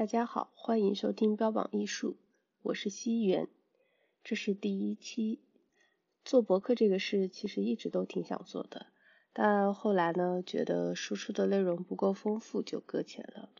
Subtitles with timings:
[0.00, 2.16] 大家好，欢迎收听标榜艺术，
[2.62, 3.48] 我是西元，
[4.24, 5.42] 这是第一期。
[6.24, 8.86] 做博客这个事其实一直都挺想做的，
[9.34, 13.50] 但后来呢，觉得输出的内容不够丰富，就搁浅了。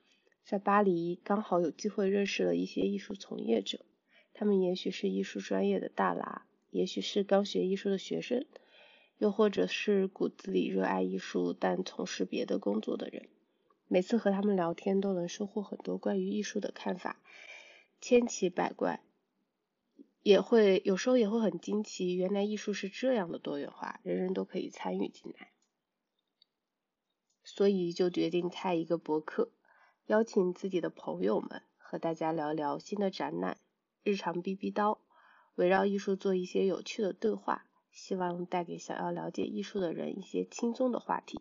[0.42, 3.84] 在巴黎刚好有机会认识了一些艺术从业者，
[4.32, 8.46] 他们也许是艺术专业的大拿，也许是刚学艺术的学生，
[9.18, 13.28] 又或者是骨子里热爱艺术但从事别的工作的人。
[13.92, 17.20] 每次和他们聊天，都能收获很多关于艺术的看法，
[18.00, 19.02] 千奇百怪，
[20.22, 25.50] 也会有时候也会很惊奇，原来艺术是这样的多元化，人人都可以参与进来。
[27.42, 29.50] 所以就决定开一个博客，
[30.06, 33.58] 邀请自己的朋友们和大家聊聊新的展览、
[34.04, 34.98] 日常逼逼叨，
[35.56, 41.40] 围绕艺术做一些有趣的对话，希望带给想要了解艺术的人一些轻松的话题。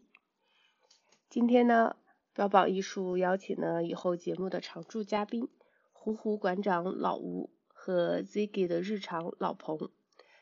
[1.30, 1.98] 今天呢？
[2.40, 5.50] 标榜艺术邀请了以后节目的常驻嘉宾，
[5.92, 9.90] 胡胡馆长老吴和 Ziggy 的日常老彭，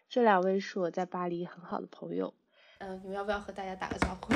[0.07, 2.35] 这两位是我在巴黎很好的朋友。
[2.77, 4.31] 嗯，你们要不要和大家打个招呼？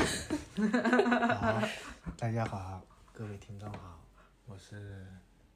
[1.35, 1.61] 好，
[2.17, 2.81] 大家好，
[3.13, 4.01] 各位听众好，
[4.47, 5.05] 我是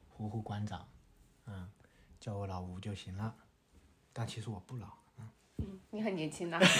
[0.08, 0.86] 胡胡馆长，
[1.48, 1.68] 嗯，
[2.20, 3.34] 叫我老吴就行了，
[4.12, 4.86] 但其实我不老，
[5.18, 6.60] 嗯，嗯，你很年轻呐。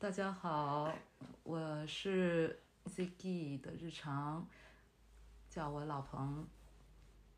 [0.00, 0.92] 大家好，
[1.50, 4.48] 我是 Ziggy 的日常，
[5.48, 6.48] 叫我老彭。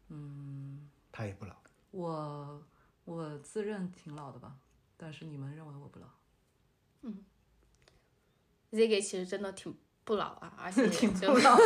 [0.09, 1.57] 嗯，他也不老。
[1.93, 2.63] 我
[3.07, 4.55] 我自认挺老的吧，
[4.99, 6.07] 但是你们认为我不老？
[7.01, 7.25] 嗯
[8.71, 9.75] ，Ziggy 其实真的挺
[10.05, 11.57] 不老啊， 而且挺不老。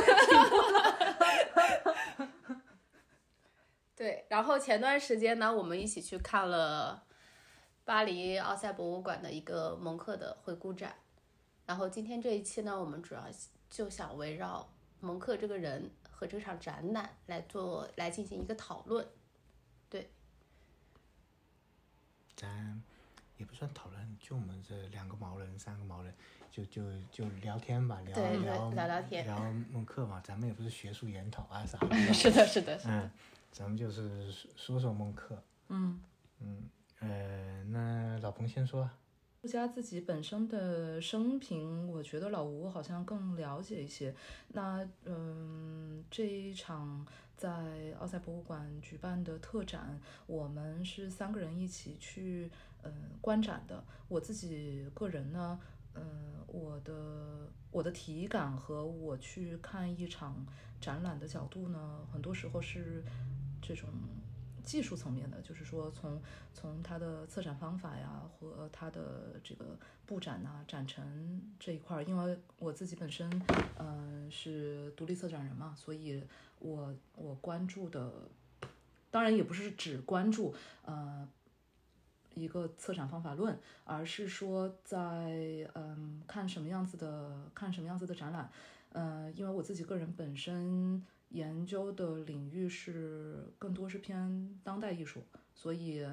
[3.96, 7.02] 对，然后前段时间呢，我们一起去看了。
[7.84, 10.96] 巴黎奥赛博物馆的一个蒙克的回顾展，
[11.66, 13.24] 然后今天这一期呢，我们主要
[13.68, 14.68] 就想围绕
[15.00, 19.04] 蒙克这个人和这场展览来做来进行一个讨论。
[19.90, 20.08] 对，
[22.36, 22.80] 咱
[23.36, 26.14] 也不算讨论，就我们这两个毛人、三个毛人，
[26.52, 29.38] 就就就聊天吧，聊聊聊聊天，聊
[29.72, 31.96] 蒙克嘛，咱们也不是学术研讨啊啥的。
[32.14, 33.10] 是的，是的，嗯，
[33.50, 35.42] 咱们就是说说蒙克。
[35.68, 36.00] 嗯
[36.38, 36.70] 嗯。
[37.00, 38.88] 呃，那老彭先说。
[39.46, 44.12] 艺术家自己本身的生平，我觉得老吴好像更了解一些。
[44.48, 52.50] 那嗯，这一场在奥赛博物馆举办的特展，我们是三个人一起去
[52.82, 53.84] 嗯观展的。
[54.08, 55.60] 我自己个人呢，
[55.94, 56.02] 嗯，
[56.48, 60.44] 我的我的体感和我去看一场
[60.80, 63.04] 展览的角度呢，很多时候是
[63.62, 63.88] 这种。
[64.66, 66.20] 技术层面的，就是说从
[66.52, 73.30] 从它的策展方法呀，和它的这个布展呐、展陈这一块儿，因为我自己本身
[73.78, 76.20] 嗯是独立策展人嘛，所以
[76.58, 78.12] 我我关注的，
[79.10, 80.52] 当然也不是只关注
[80.84, 81.26] 呃
[82.34, 88.50] 一个策展方法论，而是说在嗯看什么样子的看什么样子的展览，
[88.94, 91.06] 嗯，因为我自己个人本身。
[91.30, 95.22] 研究的领域是更多是偏当代艺术，
[95.54, 96.06] 所以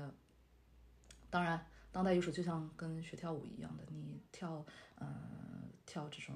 [1.30, 4.66] 当然，当代艺术就像跟学跳舞一样的，你跳
[4.96, 5.08] 呃
[5.86, 6.36] 跳这种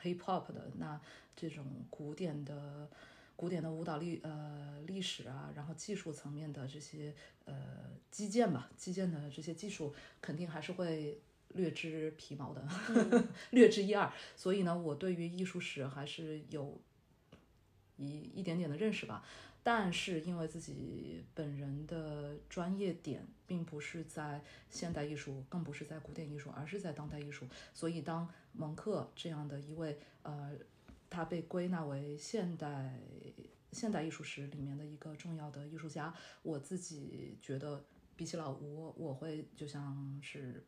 [0.00, 0.98] hip hop 的，那
[1.34, 2.88] 这种古典的
[3.34, 7.12] 古典的舞蹈历呃历史啊，然后技术层面的这些
[7.44, 12.66] 呃基建吧，基建的这些技术肯定还是会略知皮毛的，
[13.50, 14.10] 略知一二。
[14.36, 16.80] 所以呢，我对于艺术史还是有。
[18.02, 19.24] 一一点点的认识吧，
[19.62, 30.52] 但是因为自己本人的专业点并不是在现代艺术，更不是在古典艺术，而是在当代艺术，所以当蒙克这样的一位呃，
[31.08, 32.98] 他被归纳为现代
[33.70, 37.84] 现代艺术史里面的一个重要的艺术家，我自己觉得
[38.16, 40.62] 比起老吴，我会就像是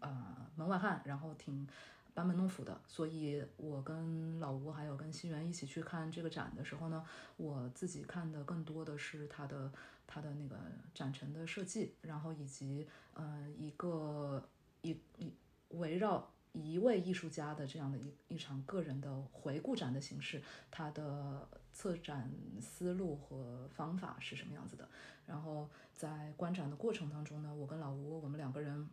[0.00, 1.66] 啊门外汉，然后挺。
[2.12, 7.04] 班门弄斧的，所以我跟老吴还有跟新源一起去看这个展的时候呢，
[7.36, 9.72] 我自己看的更多的是他的
[10.06, 10.56] 他的那个
[10.92, 14.48] 展陈的设计，然后以及呃一个
[14.82, 15.32] 一一
[15.70, 22.28] 围绕一位艺术家的这样的一一场个人的回顾展的形式，他的策展
[22.60, 24.88] 思路和方法是什么样子的。
[25.26, 28.88] 然后在观展的过程当中呢，我跟老吴我们两个人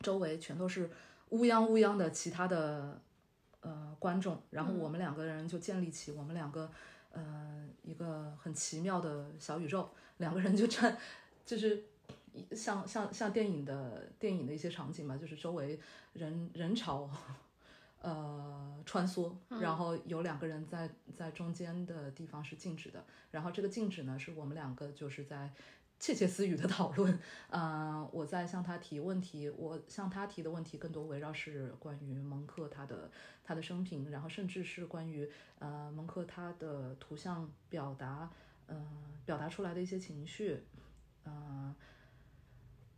[0.00, 0.90] 周围全都是。
[1.30, 3.00] 乌泱乌泱的其他的
[3.60, 6.70] 呃观众，然后我们两个人就建立起我们两个
[7.10, 10.96] 呃一个很奇妙的小宇宙，两个人就站，
[11.44, 11.84] 就是
[12.52, 15.80] 像像像电影的电影的一些场景嘛，就是周围
[16.12, 17.10] 人人潮，
[18.00, 25.50] 呃穿梭，然后有两个人在在中间的地方是静止的，然后这个静止呢是我们两个就是在
[25.98, 33.10] 窃窃私语的讨论，呃，我在向他提问题，我向他提的问题更多围绕是关于蒙克他的
[33.42, 35.28] 他的生平，然后甚至是关于
[35.58, 38.30] 呃蒙克他的图像表达，
[38.66, 38.76] 呃
[39.24, 40.62] 表达出来的一些情绪，
[41.24, 41.74] 呃。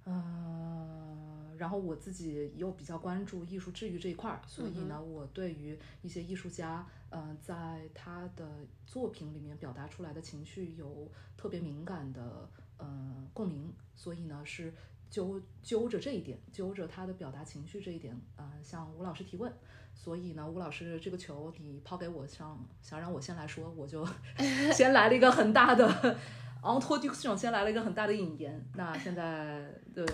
[0.05, 8.49] 呃，然后我自己又比较关注艺术治愈这一块儿，所以呢，我对于一些艺术家，呃，在他的
[8.87, 12.49] 作品里面表达出来的情绪有特别敏感的
[12.79, 14.73] 呃共鸣，所以呢是
[15.11, 19.53] 揪揪着这一点，揪着他的表达情绪这一点，呃，向吴老师提问。
[19.95, 24.07] 所以呢，吴老师这个球你抛给我，想想让我先来说，我就
[24.73, 26.17] 先来了一个很大的。
[26.63, 29.65] 昂托迪克斯先来了一个很大的引言，那现在
[29.95, 30.05] 对，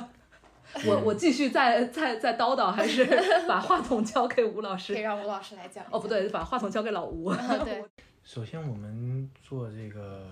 [0.86, 3.06] 我我继续再再再叨叨，还是
[3.48, 4.92] 把话筒交给吴老师？
[4.92, 5.84] 可以让吴老师来讲。
[5.90, 7.32] 哦，不对，把话筒交给老吴。
[7.34, 7.84] 对。
[8.22, 10.26] 首先，我们做这个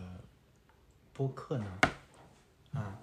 [1.17, 1.81] 播客呢，
[2.75, 2.99] 啊，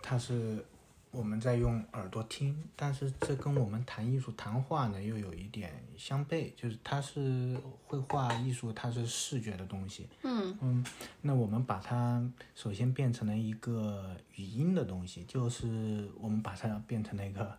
[0.00, 0.64] 它是。
[1.10, 10.06] 我们在用耳朵听，但是这跟我们谈艺术、谈话呢又有一点相悖，就是它是绘画艺术，它是视觉的东西。
[10.22, 10.84] 嗯嗯，
[11.22, 12.22] 那我们把它
[12.54, 17.56] 首先变成了一个语音的东西，就是我们把它变成了一个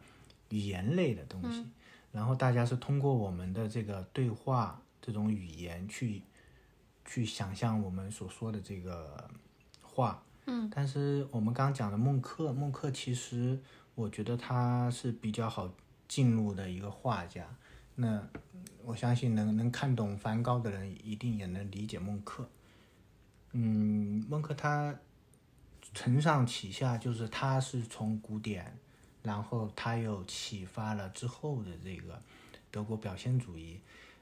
[0.50, 1.66] 语言类的东西，
[2.12, 6.22] 然后大家是通过我们的这个对话这种语言去
[7.04, 9.28] 去想象我们所说的这个
[10.00, 10.24] 话。
[10.46, 13.60] 嗯，但是我们刚刚讲的孟克，孟克其实
[13.94, 15.70] 我觉得他是比较好
[16.08, 17.46] 进入的一个画家。
[17.96, 18.26] 那
[18.84, 22.50] 我相信能能看懂梵高的人，一定也能理解孟克。
[23.52, 24.96] 嗯，孟克他
[25.94, 28.76] 承上启下，就是他是从古典，
[29.22, 32.20] 然后他又启发了之后的这个
[32.72, 33.80] 德国表现主义。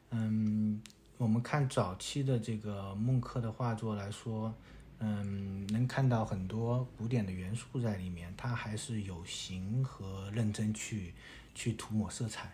[0.09, 0.81] 嗯，
[1.17, 4.53] 我们看早期的这个孟克的画作来说。
[4.99, 11.13] 嗯，能看到很多古典的元素在里面，他还是有形和认真去
[11.53, 12.51] 去涂抹色彩，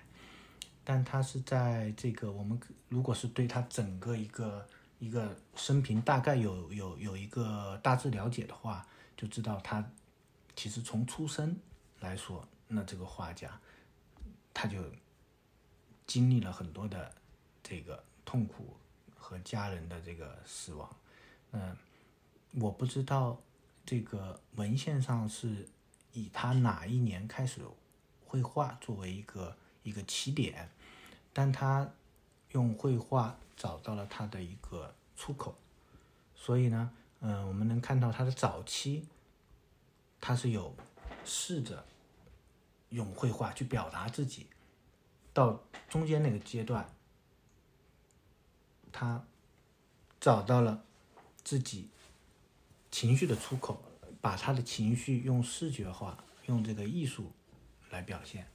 [0.84, 2.60] 但他是在这个我们
[2.90, 4.68] 如果是对他整个一个
[5.00, 8.86] 一个生平大概有有有一个大致了解的话，
[9.16, 9.82] 就知道他
[10.54, 11.58] 其实从出生
[12.02, 13.58] 来说，那这个画家
[14.54, 14.84] 他就
[16.06, 17.10] 经历了很多的
[17.64, 18.76] 这个痛苦
[19.16, 20.94] 和家人的这个死亡，
[21.54, 21.74] 嗯。
[22.56, 23.42] 我不知道
[23.84, 25.68] 这个文献上是
[26.12, 27.62] 以他哪一年开始
[28.26, 30.70] 绘画作为一个一个起点，
[31.34, 31.92] 但他
[32.52, 35.56] 用绘画找到了他的一个出口，
[36.36, 36.92] 所以呢，
[37.22, 39.08] 嗯，我们能看到他的早期，
[40.22, 40.76] 他是有
[41.26, 41.84] 试着
[42.90, 44.46] 用绘画去表达自己，
[45.34, 45.60] 到
[45.90, 46.88] 中间那个阶段，
[48.92, 49.26] 他
[50.20, 50.84] 找到了
[51.44, 51.90] 自己。
[52.94, 53.82] 情绪的出口，
[54.22, 57.32] 把他的情绪用视觉化，用这个艺术
[57.90, 58.48] 来表现。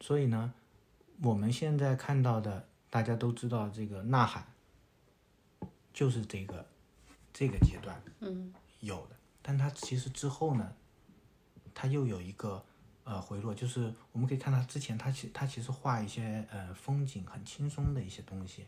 [0.00, 0.54] 所以呢，
[1.20, 4.46] 我们现在看到的，大家都知道这个呐喊，
[5.92, 6.64] 就是这个
[7.32, 9.16] 这个阶段嗯有的。
[9.42, 10.72] 但他其实之后呢，
[11.74, 12.64] 他又有一个
[13.02, 18.64] 呃回落，就是我们可以看到之前他其他其实画一些呃风景很轻松的一些东西，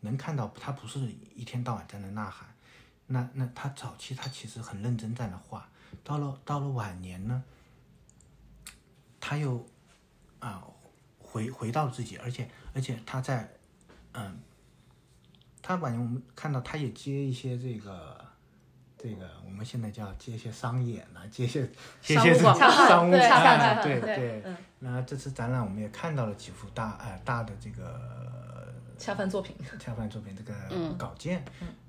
[0.00, 1.00] 能看到他不是
[1.34, 2.48] 一天到晚在那呐喊。
[3.10, 5.66] 那那他早期他其实很认真在那画，
[6.04, 7.42] 到了到了晚年呢，
[9.18, 9.66] 他又
[10.40, 10.62] 啊
[11.18, 13.50] 回回到自己，而且而且他在
[14.12, 14.38] 嗯，
[15.62, 18.22] 他晚年我们看到他也接一些这个
[18.98, 21.66] 这个我们现在叫接一些商演啊，接一些
[22.02, 24.44] 接一些商务啊，对对。
[24.80, 30.52] 那这次展览我们也看到了几幅大呃大的这个恰饭作品，恰饭作品这个
[30.98, 31.42] 稿件，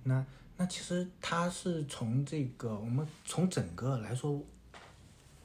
[0.04, 0.26] 那。
[0.62, 4.44] 那其实他是从这个，我们从整个来说，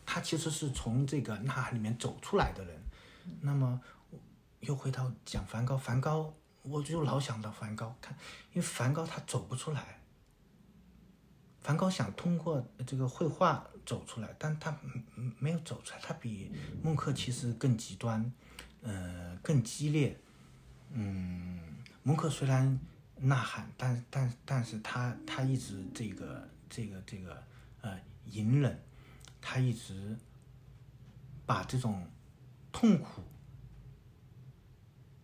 [0.04, 2.76] 他其实是从这个呐喊里面走出来的人。
[3.40, 3.80] 那么
[4.58, 8.12] 又回到讲梵高，梵高，我就老想到梵高，看，
[8.52, 10.00] 因为梵高他走不出来，
[11.60, 14.76] 梵高想通过这个绘画走出来，但他
[15.38, 16.50] 没有走出来，他比
[16.82, 18.32] 孟克其实更极端，
[18.82, 20.18] 呃，更激烈。
[20.90, 21.60] 嗯，
[22.02, 22.80] 孟克虽然。
[23.16, 27.42] 呐喊，但但但是他他一直这个这个这个
[27.80, 28.82] 呃隐忍，
[29.40, 30.16] 他一直
[31.46, 32.06] 把这种
[32.72, 33.22] 痛苦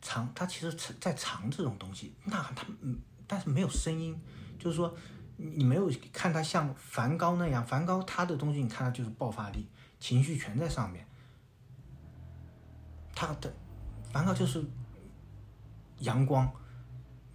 [0.00, 2.14] 藏，他其实在藏这种东西。
[2.24, 4.18] 呐喊他嗯，但是没有声音，
[4.58, 4.96] 就是说
[5.36, 9.66] 你没有看他像梵高那样，梵高他的东西你看他就是爆发力，
[9.98, 11.06] 情绪全在上面。
[13.14, 13.52] 他的
[14.10, 14.64] 梵高就是
[15.98, 16.50] 阳光，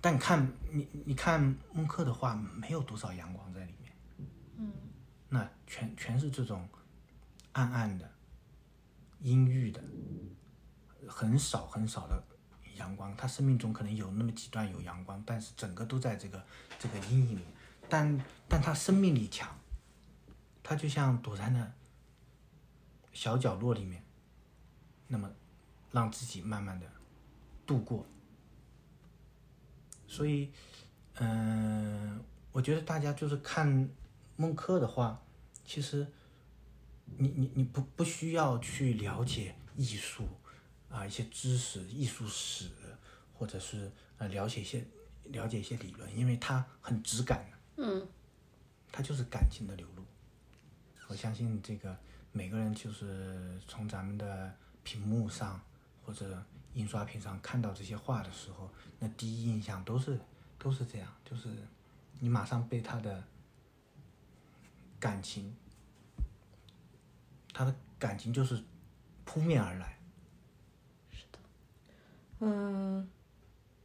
[0.06, 1.42] 但看你你看
[1.74, 3.92] 孟克的画，没有多少阳光在里面。
[4.56, 4.72] 嗯，
[5.30, 6.70] 那全全是这种
[7.54, 8.08] 暗暗的、
[9.22, 9.84] 阴郁的，
[11.08, 12.24] 很少很少的
[12.76, 13.18] 阳光。
[13.18, 16.46] 他生命中可能有那么几段有阳光，但是整个都在这个
[16.78, 17.44] 这个阴影里。
[17.90, 19.58] 但但他生命力强，
[20.62, 21.74] 他就像躲在那
[23.12, 24.04] 小角落里面，
[25.08, 25.28] 那么
[25.92, 26.86] 让自己慢慢的
[27.66, 28.06] 度过。
[30.08, 30.52] 所以，
[31.16, 33.90] 嗯、我觉得大家就是看
[34.36, 35.22] 孟克的话，
[35.66, 36.06] 其实
[37.18, 40.28] 你你你不不需要去了解艺术
[40.90, 42.70] 啊、一些知识、艺术史，
[43.34, 44.86] 或者是呃了解一些
[45.26, 48.08] 了解一些理论，因为它很直感的，嗯，
[48.92, 50.04] 它就是感情的流露。
[51.08, 51.96] 我相信这个
[52.32, 55.62] 每个人就是从咱们的屏幕上
[56.04, 56.44] 或者
[56.76, 60.20] 印刷品上看到这些画的时候，那第一印象都是
[60.60, 61.50] 都是这样，就是
[62.20, 63.24] 你马上被他的
[65.00, 65.56] 感情，
[67.54, 68.62] 他的感情就是
[69.24, 69.98] 扑面而来。
[71.12, 71.40] 是的
[72.40, 73.10] 嗯，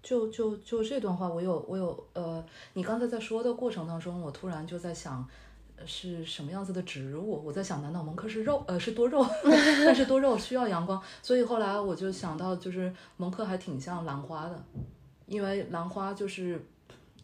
[0.03, 2.45] 就就就这段话，我有我有呃，
[2.75, 5.29] 你刚才在说的过程当中，我突然就在想，
[5.87, 7.45] 是什么样子的植物？
[7.45, 8.63] 我在想，难道蒙克是肉？
[8.67, 9.27] 呃，是多肉，
[9.85, 14.63] 但是多肉需要阳光，所以后来我就想到，就是蒙克还挺像兰花的，
[15.27, 16.65] 因为兰花就是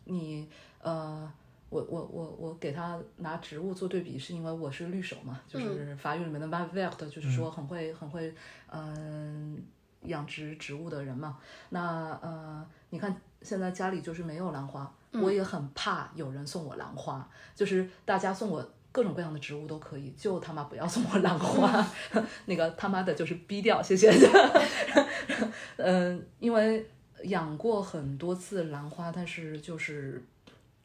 [0.05, 0.49] 你
[0.81, 1.31] 呃。
[1.69, 8.33] 我我我我给他拿植物做对比，是因为我是绿手嘛，就是法语里面的 v a v e r t 就是说很会很会
[8.71, 9.61] 嗯、
[10.03, 11.37] 养殖植物的人嘛。
[11.71, 21.87] 那呃，你看现在家里就是没有兰花，我也很怕有人送我兰花，就是大家送我各种各样的植物都可以，就他妈不要送我兰花，
[22.47, 24.11] 那个他妈的就是逼掉，谢谢。
[25.77, 26.89] 嗯，因为
[27.25, 30.25] 养过很多次兰花，但是就是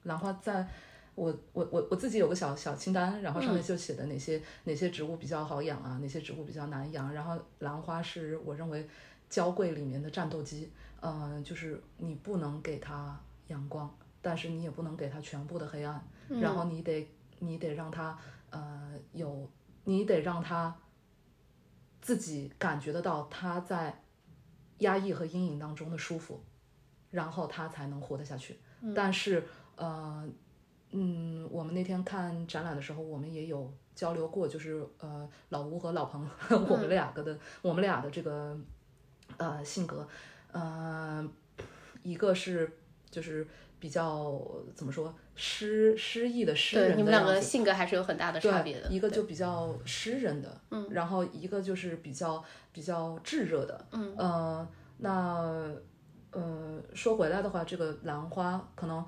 [0.03, 0.67] 兰花在。
[1.13, 7.13] 我我我我自己有个小小清单，然后上面就写的哪些、哪些植物比较好养啊，哪些植物比较难养。
[7.13, 8.87] 然后兰花是我认为
[9.29, 10.71] 娇贵里面的战斗机，
[11.01, 17.07] 嗯、就是你不能给它阳光，但是你也不能给他全部的黑暗，然后你得
[17.39, 18.17] 你得让他
[18.49, 19.49] 呃有，
[19.83, 20.75] 你得让他
[22.01, 24.03] 自己感觉得到他在
[24.79, 26.43] 压抑和阴影当中的舒服，
[27.09, 28.59] 然后他才能活得下去。
[28.95, 29.43] 但是
[29.75, 30.29] 呃。
[30.93, 36.29] 嗯，我们那天看展览的时候，我们也有交流过，就是呃，老吴和老彭，
[36.67, 38.59] 我们两个的，我们俩的这个
[39.37, 40.05] 呃性格，
[40.51, 41.25] 呃，
[42.03, 42.69] 一个是
[43.09, 43.47] 就是
[43.81, 44.39] 比较
[44.75, 48.87] 怎么说诗诗意的诗人你们两个性格还是有很大的差别的。
[48.89, 54.67] 一个就比较诗人的，嗯，然后一个就是比较比较炙热的，嗯，呃，
[54.99, 55.73] 那
[56.29, 59.03] 呃说回来的话，这个兰花可能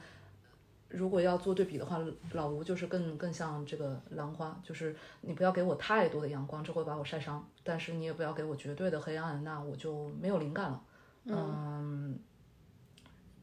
[0.89, 1.99] 如果要做对比的话，
[2.31, 10.81] 老吴就是更更像这个兰花，就是你不要给我太多的阳光，这会把我晒伤，但是你也不要给我绝对的黑暗，那我就没有灵感了，
[11.25, 12.17] 嗯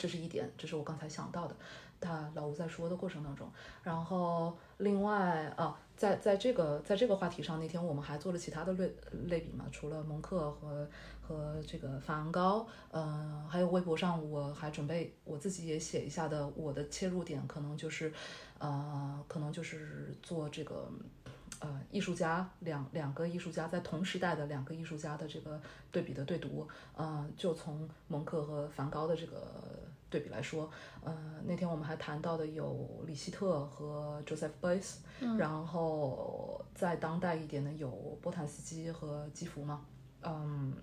[0.00, 1.54] 这是一点，这是我刚才想到的。
[2.00, 3.46] 他老吴在说的过程当中，
[3.82, 8.90] 然后另外啊，在在这个在这个话题上，那天我们还做了其他的类
[9.26, 10.88] 类比嘛，除了蒙克和
[11.20, 18.10] 和这个梵高，呃，还有微博上我还准备我自己也写一下的，我的切入点可能就是，
[18.58, 20.90] 呃，可能就是做这个。
[21.58, 25.60] 呃，艺术家两两个艺术家在同时代的两个艺术家的这个
[25.92, 26.66] 对比的对读，
[26.96, 29.46] 呃，就从蒙克和梵高的这个
[30.10, 30.68] 对比来说，
[31.04, 34.96] 呃，那天我们还谈到的有李希特和 Joseph Beuys，、
[35.38, 37.88] 然后在当代一点的有
[38.20, 39.86] 波坦斯基和基弗嘛，
[40.22, 40.74] 嗯，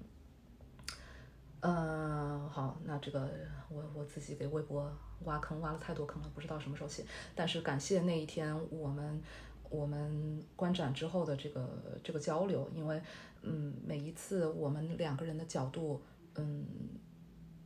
[1.59, 3.29] 嗯，好，那这个
[3.69, 4.89] 我我自己给微博
[5.25, 7.03] 挖坑挖了太多坑了，不知道什么时候写，
[7.35, 9.21] 但是感谢那一天我们
[9.69, 13.01] 我们观展之后的这个这个交流，因为
[13.41, 16.01] 嗯，每一次我们两个人的角度，
[16.35, 16.65] 嗯。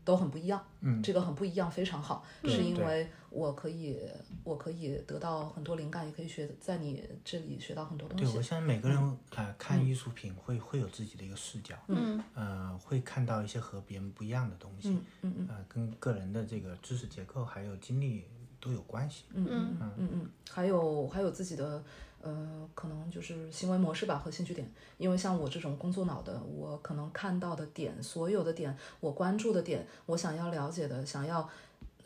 [0.03, 3.99] 都很不一样，嗯，这个很不一样，非常好，是因为我可以，
[4.43, 8.41] 我可以得到很多灵感，也可以学在你这里学到很多东西对，我。
[8.41, 15.47] 相信每个人呃看艺术品会会有自己的一个视角，嗯，呃，会看到一些和别人不一样的东西，嗯嗯嗯。
[15.49, 18.25] 呃，跟个人的这个知识结构还有经历
[18.59, 19.25] 都有关系。
[19.33, 19.91] 嗯嗯嗯。
[19.97, 21.83] 嗯嗯，还有还有自己的
[22.21, 31.49] 呃，可能就是行为模式吧和兴趣点，因为像我这种工作脑的，我可能看到的点，所有的点，我关注的点，我想要了解的，想要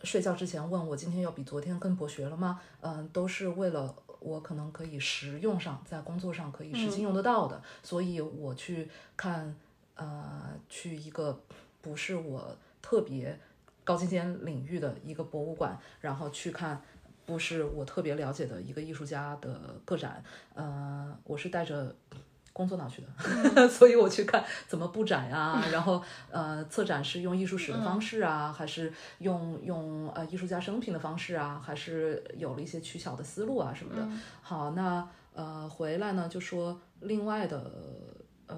[0.04, 2.60] 睡觉之前问我今天要比昨天更博学了吗？
[2.82, 3.96] 嗯、都是为了。
[4.22, 9.56] 我可能可以实用上，在工作上可以实际用得到的，所以我去看
[9.94, 11.40] 呃去一个
[11.80, 13.40] 不是我特别
[13.84, 16.82] 高精尖领域的一个博物馆，然后去看
[17.26, 21.96] 不是我特别了解的一个艺术家的个展，呃，我是带着。
[22.56, 26.02] 工作脑去的， 所以我去看怎么布展呀，然后
[26.32, 34.08] 呃，策展是用艺术史的方式啊，还是用用呃艺术家生平的方式啊，还是有了一些取巧的思路啊什么的。
[34.42, 37.70] 好，那呃回来呢，就说另外的
[38.48, 38.58] 呃，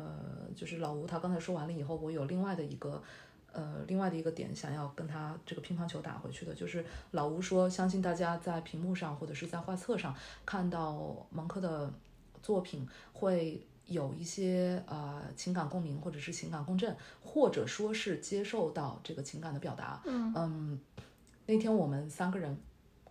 [0.55, 3.01] 就是老吴他刚才说完了以后，我有另外的一个
[3.57, 11.91] 呃另外的一个点想要跟他这个乒乓球打回去的，就是老吴说，相信大家在屏幕上或者是在画册上看到蒙克的
[12.41, 13.67] 作品会。
[13.87, 20.01] 有一些呃情感共鸣，或者是情感共振，或者说是接受到这个情感的表达。
[20.05, 20.77] 嗯
[21.45, 22.57] 那天我们三个人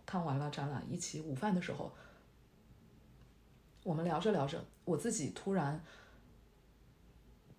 [0.05, 1.91] 看完了展览，一起午饭的时候，
[3.83, 5.83] 我们聊着聊着，我自己突然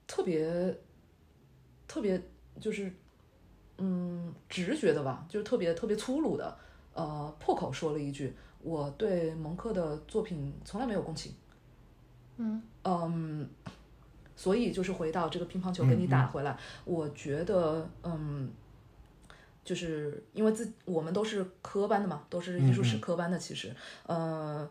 [0.06, 0.78] 特别
[1.88, 2.22] 特别
[2.60, 2.92] 就是
[3.78, 6.56] 嗯直觉的吧，就是特别特别粗鲁的
[6.94, 11.32] 呃破口说了一句：我对蒙克的作品从来没有共情。
[12.40, 13.48] 嗯嗯，
[14.36, 18.48] 所以就是回到这个乒乓球跟你打回来，我觉得嗯，
[19.64, 23.74] 就是因为自我们都是科班的嘛，都是艺术史科班的，其实
[24.06, 24.68] 呃，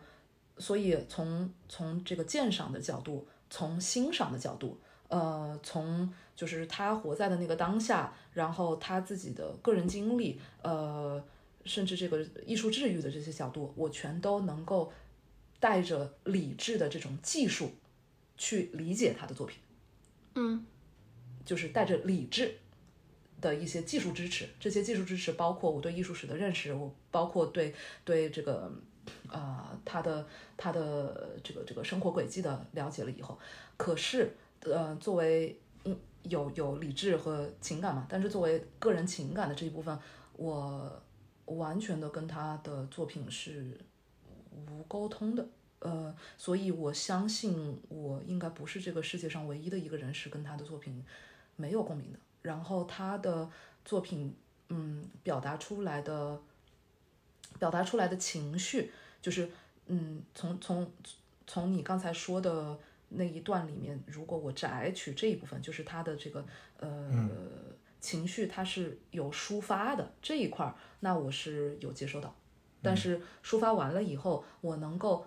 [0.58, 4.80] 所以从从这个鉴赏的角度，从欣赏的角度，
[5.10, 11.22] 呃，从就是他活在的那个当下，然后他自己的个人经历，呃，
[11.66, 14.94] 甚至这个艺术治愈的这些角度，我全都能够。
[15.60, 17.72] 带着理智的这种技术
[18.38, 19.58] 去理解他的作品，
[20.36, 20.64] 嗯，
[21.44, 22.60] 就是带着理智
[23.42, 24.48] 的一些技术支持。
[24.60, 27.74] 这些技术支持包括我对艺术史的认识，我包括对
[28.06, 28.72] 对这个
[29.30, 33.40] 啊他的他的这个这个生活轨迹的了解了以后，
[33.78, 35.67] 可是呃作为嗯
[36.30, 39.98] 有有理智和情感嘛，但是作为个人情感的这一部分，
[40.36, 41.02] 我
[41.46, 43.78] 完全的跟他的作品是。
[44.72, 45.48] 无沟通的，
[45.78, 51.06] 呃，所以我相信我应该不是这个世界上唯一的一个人是跟他的作品
[51.56, 52.18] 没有共鸣的。
[52.42, 53.48] 然后他的
[53.86, 54.36] 作品，
[54.70, 56.42] 嗯，表达出来的，
[57.60, 59.48] 表达出来的情绪，就是，
[59.86, 60.92] 嗯，从从
[61.46, 66.46] 从你刚才说的那一段里面，如果我摘取这一部分，就是他的这个
[66.80, 67.30] 呃
[68.00, 72.36] 情绪，他是有抒发的这一块儿，那我是有接收到。
[72.82, 75.26] 但是抒发完了以后，我能够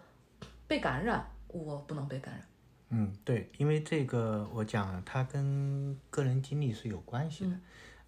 [0.68, 2.46] 被感染，我不能被感染。
[2.90, 7.56] 嗯，对，因为这个我讲，它跟个人经历是有关系的。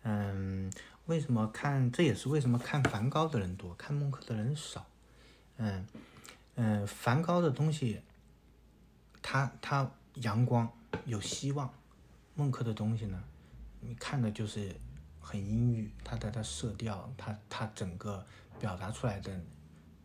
[0.04, 0.72] 嗯，
[1.06, 1.90] 为什么看？
[1.90, 4.86] 这也是为什么看梵高的人多，看孟克的人少。
[5.56, 5.86] 嗯
[6.54, 8.00] 嗯，梵高的东西，
[9.22, 10.70] 他他阳光
[11.06, 11.72] 有希望，
[12.34, 13.22] 孟克的东西呢，
[13.80, 14.74] 你看的就是
[15.20, 18.26] 很阴郁，他的他色调，他他整个。
[18.60, 19.40] 表达出来的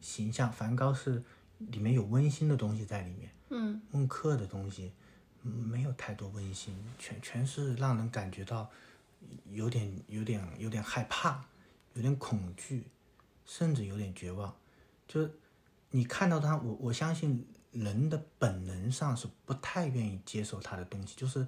[0.02, 1.22] 形象，梵高是
[1.60, 4.92] 里面有温馨的东西在里面，嗯，孟克的东西
[5.44, 8.68] 没有太多温馨，全全是让人感觉到
[9.52, 11.46] 有点有点有点害怕，
[11.94, 12.88] 有点恐惧，
[13.46, 14.52] 甚至有点绝望。
[15.08, 15.30] 就
[15.92, 21.46] 你看到他，我我相信人的本能上是不太愿意接受他的东西，就是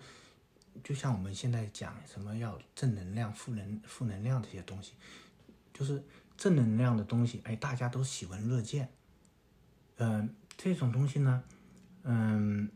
[0.84, 4.93] 就像我们现在讲什么要正能量、负能负能量这些东西，
[5.73, 6.03] 就是。
[6.41, 8.89] 正能量的东西，哎，大家都喜闻乐见。
[9.97, 11.43] 嗯，这种东西呢，
[12.03, 12.71] 嗯，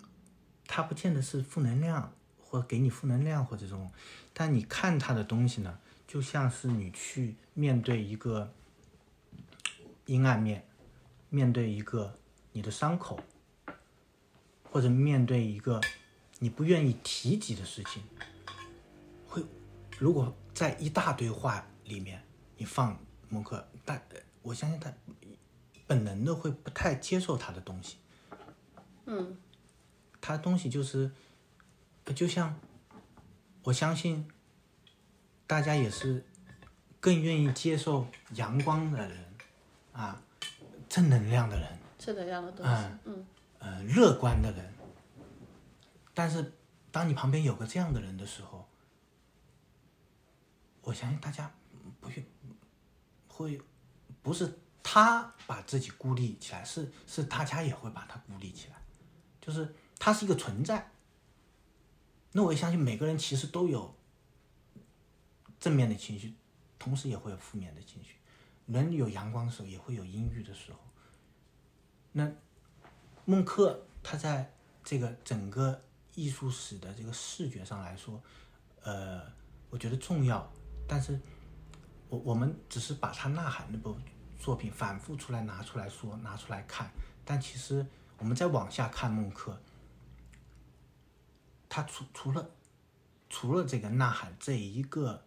[0.68, 3.90] 它不见得是负能量，或给你负能量或者这种，
[4.34, 8.54] 但你看它的东西呢，就像是你去面对一个
[10.08, 10.68] 阴暗面，
[11.30, 12.20] 面对一个
[12.52, 13.18] 你的伤口，
[14.74, 15.80] 或者面对一个
[16.40, 18.02] 你不愿意提及的事情，
[19.28, 19.44] 会，
[20.00, 22.22] 如果在一大堆话里面
[22.58, 23.00] 你放。
[23.30, 24.00] 孟克，但
[24.44, 24.94] 我相信他
[25.88, 27.98] 本能的会不太接受他的东西。
[29.08, 29.36] 嗯，
[30.22, 31.10] 他的东西就是，
[32.14, 32.56] 就像
[33.64, 34.30] 我相信
[35.48, 36.24] 大家也是
[37.00, 38.06] 更愿意接受
[38.36, 39.34] 阳光的人
[39.94, 40.22] 啊，
[40.88, 42.72] 正能量的人，正能量的东西，
[43.06, 43.26] 嗯，
[43.64, 44.74] 呃，乐观的人。
[46.14, 46.54] 但是
[46.92, 48.68] 当你旁边有个这样的人的时候，
[50.82, 51.50] 我相信大家
[52.02, 52.26] 不愿。
[53.30, 53.60] 会，
[54.22, 58.76] 不是他把自己孤立起来，是是大家也会把他孤立起来，
[59.42, 60.92] 就是他是一个存在。
[62.34, 63.96] 那我也相信每个人其实都有
[65.60, 66.36] 正面的情绪，
[66.78, 68.18] 同时也会有负面的情绪。
[68.68, 70.80] 人有阳光的时候，也会有阴郁的时候。
[72.12, 72.32] 那
[73.26, 75.82] 孟克他在这个整个
[76.14, 78.22] 艺术史的这个视觉上来说，
[78.84, 79.22] 呃，
[79.70, 80.52] 我觉得重要，
[80.88, 81.20] 但是
[82.10, 83.96] 我我们只是把他呐喊那部
[84.38, 86.92] 作品反复出来拿出来说，拿出来看，
[87.24, 87.86] 但其实
[88.18, 89.58] 我们再往下看孟克，
[91.70, 92.50] 他除除了
[93.30, 95.26] 除了这个呐喊这一个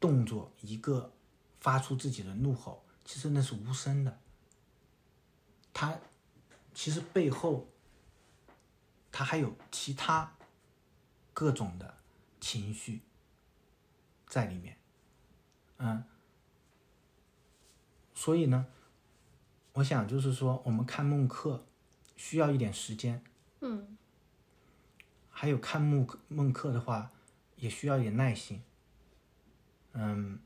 [0.00, 1.12] 动作，一个
[1.60, 4.18] 发出自己的怒吼，其实那是无声的。
[5.72, 5.96] 他
[6.74, 7.68] 其实背后，
[9.12, 10.36] 他还有其他
[11.32, 11.98] 各种的
[12.40, 13.02] 情绪
[14.26, 14.78] 在里面，
[15.78, 16.04] 嗯，
[18.14, 18.66] 所以呢，
[19.74, 21.66] 我想就是说，我们看孟克
[22.16, 23.22] 需要一点时间，
[23.60, 23.96] 嗯，
[25.30, 27.10] 还有看孟孟克的话，
[27.56, 28.62] 也需要一点耐心，
[29.92, 30.40] 嗯，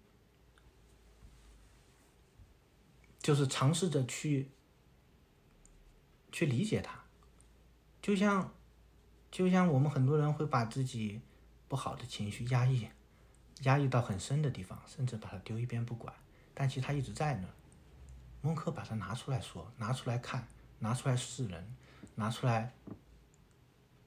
[3.19, 4.51] 就是尝试着去
[6.35, 6.99] 去理解他，
[8.03, 8.53] 就像
[9.31, 11.21] 就像我们很多人会把自己
[11.69, 12.89] 不好的情绪压抑
[13.63, 16.13] 压抑到很深的地方，甚至把它丢一边不管，
[16.53, 17.55] 但其实它一直在那儿。
[18.43, 20.45] 孟克把它拿出来说，拿出来看，
[20.81, 21.77] 拿出来示人，
[22.17, 22.75] 拿出来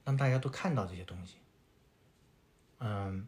[0.04, 1.38] 让大家都看到这些东西。
[2.80, 3.26] 嗯，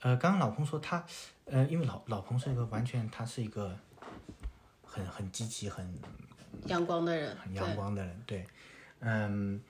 [0.00, 1.02] 呃，刚刚老彭说他，
[1.46, 3.74] 呃，因为老老彭是一个完全，他是一个
[4.84, 5.98] 很很积极、很
[6.66, 8.46] 阳光的人，很阳光的人，对，
[9.00, 9.60] 嗯，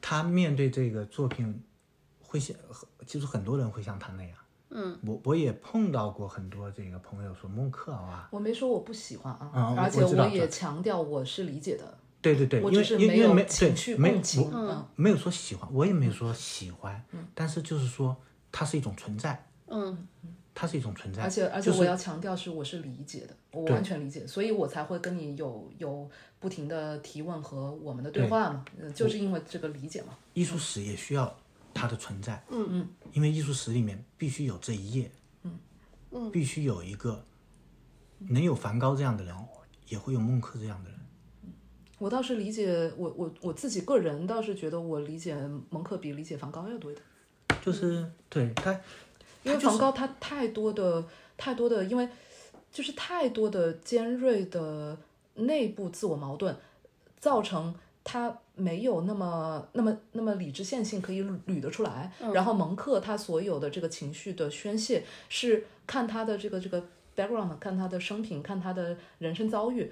[0.00, 1.62] 他面对这个作品
[2.20, 2.56] 会像，
[3.06, 4.32] 就是很多人会像他那样。
[4.70, 14.88] 嗯，我我也碰到过很多这个朋友说孟克啊，我没说我不喜欢啊，嗯而且我也强调我是理解的，对对对，因为是没有因为因为没对没有。
[14.94, 17.02] 没有说喜欢，我也没有说喜欢，
[17.34, 18.14] 但是就是说
[18.52, 20.06] 它是一种存在，嗯
[20.60, 30.18] 它是一种存在，而且而且我要强调是我是理解的，我完全理解，所以我才会跟你有有不停的提问和我们的对话嘛，嗯就是因为这个理解嘛。
[30.34, 31.32] 艺术史也需要
[31.72, 35.08] 它的存在，嗯嗯，因为艺术史里面必须有这一页，
[35.44, 35.56] 嗯
[36.10, 37.24] 嗯必须有一个
[38.18, 39.32] 能有梵高这样的人，
[39.86, 40.98] 也会有孟克这样的人。
[41.98, 45.36] 我倒是理解我我我自己个人倒是觉得我理解
[45.70, 47.04] 蒙克比理解梵高要多一点。
[47.60, 48.80] 就是对他，
[49.48, 51.04] 因为梵高他太多的
[51.36, 52.08] 太多的，因为
[52.70, 54.96] 就是太多的尖锐的
[55.34, 56.54] 内部自我矛盾，
[57.18, 62.12] 造成他没有那么那么那么理智线性可以捋得出来。
[62.32, 66.82] 然后蒙克他所有的这个情绪的宣泄，是看他的这个这个
[67.16, 69.90] background，看他的生平，看他的人生遭遇，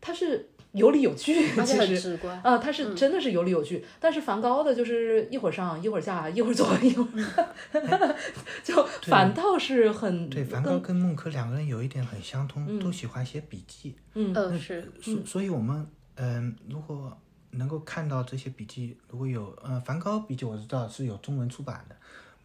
[0.00, 2.02] 他是有理有据，而且很其实。
[2.02, 2.38] 直观。
[2.42, 8.16] 啊，他是真的是有理有据，但是梵高的就是一会儿上一会儿下， 一会儿左一会儿，
[8.62, 13.94] 就反倒是很对梵高跟孟轲两个人有一点很相通，都喜欢写笔记。
[14.14, 17.16] 嗯，是，所所以，我们嗯、如果
[17.52, 21.96] 能够看到这些笔记，如果有呃梵高笔记，我知道是有中文出版的。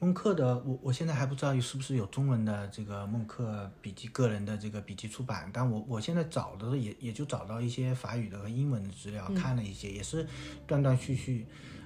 [0.01, 10.25] 孟克的，我我现在还不知道是不是有中文的这个孟克笔记个人的这个笔记出版，但我我现在找的也也就找到一些法语的和英文的资料，看了一些，也是
[10.65, 11.45] 断断续续，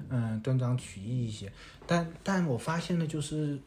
[0.09, 1.51] 嗯、断章取义一些。
[1.87, 3.59] 但但我发现呢，就是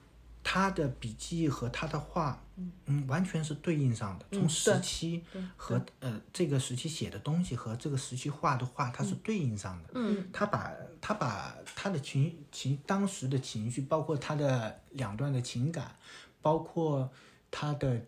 [0.49, 2.41] 他的笔记和他的画，
[2.85, 5.25] 嗯，完全是对应上的，从时期
[5.57, 9.89] 和呃这个时期写的东西和这个时期画的画，它是对应上的。
[9.95, 15.97] 嗯，他把他把他的情情当时的情绪，包括他的两段的情感，
[16.41, 17.11] 包括
[17.51, 18.01] 他的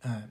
[0.00, 0.30] 嗯。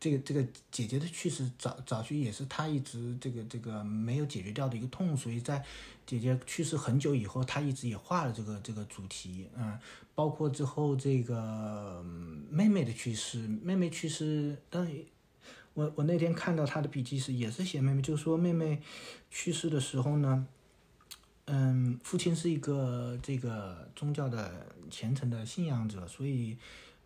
[0.00, 5.64] 这个这个姐姐的去世早早期也是他一直这个这个没有解决掉的一个痛，所以在
[6.06, 9.78] 姐姐去世很久以后，他一直也画了这个这个主题，嗯，
[10.14, 12.04] 包括之后这个
[12.50, 14.92] 妹妹的去世，妹妹去世，当然
[15.74, 18.80] 我我那天看到他的笔记是也是写妹妹，就是说妹妹
[19.30, 20.46] 去世的时候呢，
[21.46, 26.56] 嗯，父亲是一个这个宗教的虔诚的信仰者，所以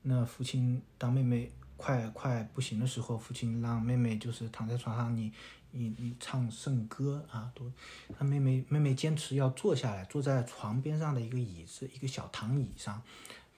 [0.02, 1.50] 那父亲当妹妹
[1.82, 5.32] 快快不行的时候，父亲让妹妹就是躺在床上，你
[5.72, 7.72] 你你唱圣歌啊，都，
[8.16, 13.02] 他妹妹妹妹坚持要坐下来，坐在床边上的一个椅子，一个小躺椅上，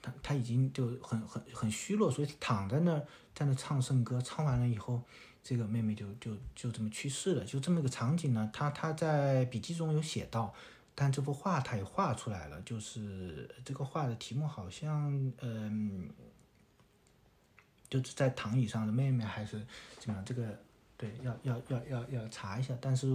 [0.01, 5.03] 他他已经就很很很虚弱，所以躺在那儿在那唱圣歌，唱完了以后，
[5.43, 10.51] 这个妹妹就就就这么去世了，就这么一个场景呢，他他在笔记中有写到。
[10.97, 15.11] 但这幅画他也画出来了，就是这个画的题目好像，
[15.41, 16.09] 嗯，
[17.89, 19.65] 就是在躺椅上的妹妹还是
[19.99, 20.25] 怎么样？
[20.25, 20.59] 这个
[20.97, 22.75] 对，要要要要要查一下。
[22.81, 23.07] 但是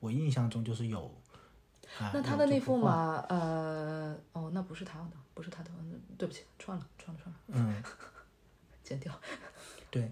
[0.00, 1.10] 我印象中就是有。
[2.00, 7.82] 啊、那他的那幅嘛，呃，哦，那不是他的，不是他的，嗯对不起，串了，串了，串了，嗯，
[8.82, 9.12] 剪掉。
[9.90, 10.10] 对，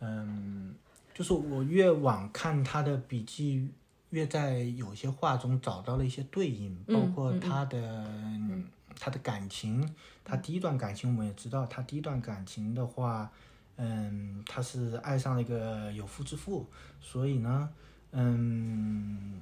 [0.00, 0.74] 嗯，
[1.14, 3.70] 就是我越往看他的笔记，
[4.08, 8.66] 越在有些画中找到了一些对应，包括他的、嗯
[9.00, 9.88] 他的感情，
[10.22, 13.32] 他第一段感情我们也知道，他第一段感情的话，
[13.76, 16.66] 嗯，他是爱上了一个有夫之妇，
[17.00, 17.70] 所以呢，
[18.12, 19.40] 嗯，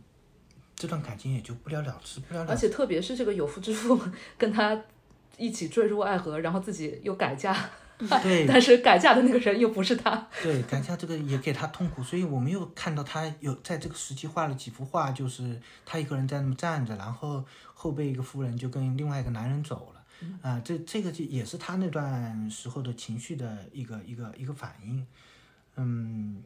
[0.77, 4.01] 这段感情也就不了了之，不了了之而且特别是这个有夫之妇
[4.38, 4.81] 跟他
[5.37, 7.53] 一起坠入爱河，然后自己又改嫁，
[8.23, 10.27] 对但是改嫁的那个人又不是他。
[10.43, 20.05] 对，改嫁这个也给他痛苦，所以我们又看到他有在这个时期画了几幅画，就是他一个人在那么站着，然后后背一个夫人就跟另外一个男人走了，
[20.43, 25.07] 啊、这这个就也是他那段时候的情绪的一个一个一个反应，
[25.77, 26.43] 嗯，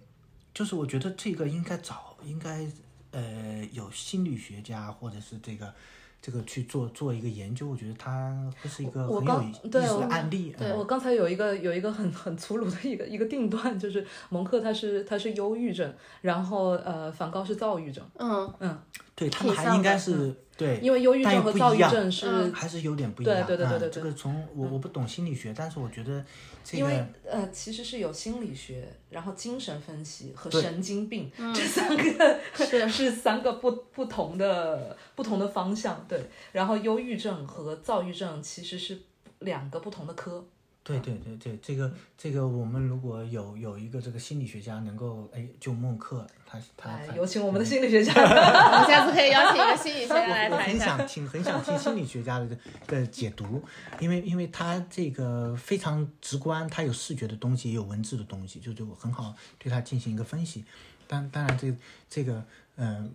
[0.54, 2.66] 就是我觉得这个应该找应该
[3.10, 5.74] 呃有心理学家或者是这个。
[6.22, 8.32] 这个去做做一个研究，我觉得他
[8.62, 10.54] 会是一个很有意思的对案例。
[10.56, 18.78] 嗯对我刚才有一个有一个很很粗鲁的一个一个定断，就是蒙克他是他是忧郁症，然后呃梵高是躁郁症，嗯，嗯，
[19.16, 23.42] 对他们还应该是对，因为忧郁症和躁郁症是嗯还是有点不一对样。
[23.42, 26.24] 啊对对对对对这个从我我不懂心理学，但是我觉得
[26.64, 36.20] 这个因为呃，其实是有心理学，然后精神分析和神经病、这三个是 是三个不不同的不同的方向，对。
[36.52, 38.98] 然后忧郁症和躁郁症其实是
[39.40, 40.44] 两个不同的科，
[40.84, 48.12] 对对对对，这个这个我们如果有有一个这个心理学家能够哎，就孟克他他有请我们的心理学家。
[48.18, 50.98] 我们下次可以邀请一个心理学家来我谈一谈。
[50.98, 53.62] 很想听，很想听心理学家的的解读，
[54.00, 60.64] 因为因为他这个非常直观，他有视觉的东西，也有文字的东西，就就很好对他进行一个分析。
[61.06, 61.72] 当当然这
[62.10, 62.44] 这个
[62.76, 63.10] 嗯、呃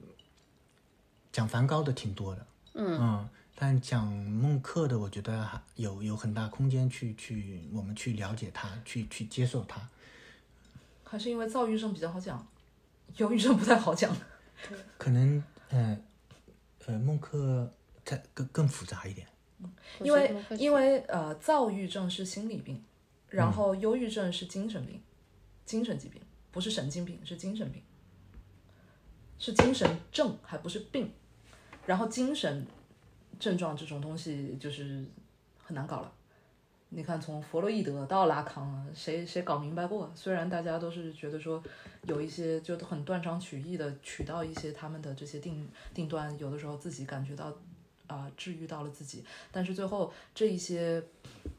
[1.33, 9.89] 讲梵高的挺多的，嗯但讲孟克的，我觉得还有有很大空间去去我们去了解他，去去接受他。
[11.03, 12.47] 还是因为躁郁症比较好讲，
[13.15, 14.15] 忧郁症不太好讲。
[14.99, 15.97] 可能呃
[16.85, 17.73] 呃孟克
[18.05, 19.27] 再更更复杂一点。
[20.01, 22.83] 因为因为呃，躁郁症是心理病，嗯
[23.29, 25.01] 然后忧郁症是精神病，
[25.65, 27.81] 精神疾病，不是神经病，是精神病，
[29.39, 31.11] 是精神症，还不是病。
[31.87, 32.67] 然后精神
[33.39, 35.05] 症状这种东西就是
[35.63, 36.11] 很难搞了。
[36.89, 40.09] 你看，从弗洛伊德到拉康，谁谁搞明白过？
[40.15, 41.61] 虽然大家都是觉得说
[42.03, 47.53] 有一些就很断章取义的取到一些他们的这些定定端，有的时候自己感觉到
[48.07, 49.21] 啊、治愈到了自己，
[49.51, 51.03] 但是最后这一些，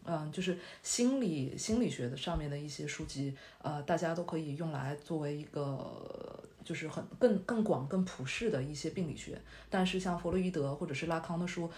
[0.05, 9.41] 嗯、就是心理心理学的上面的一些书籍，呃，大家都可以用来作为一个就是很更更广、更普世的一些病理学。
[9.71, 11.71] 但是像弗洛伊德或者是拉康的书，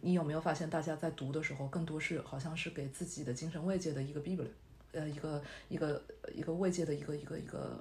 [0.00, 4.48] 你有没有发现大家在读的时候，更多是好像是给自己的精神慰藉的一个 Bible，
[4.92, 6.02] 呃，一个一个
[6.34, 7.78] 一个慰藉的一个一个一个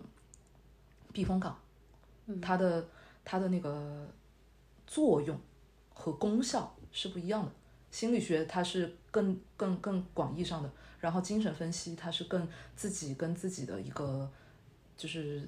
[1.14, 1.58] 避风港，
[2.42, 2.86] 它的
[3.24, 4.06] 它的那个
[4.86, 5.40] 作用
[5.94, 7.52] 和功效是不一样的。
[7.90, 14.30] 心理学它是更更更广义上的，然后精神分析它是更自己跟自己的一个，
[14.98, 15.48] 就是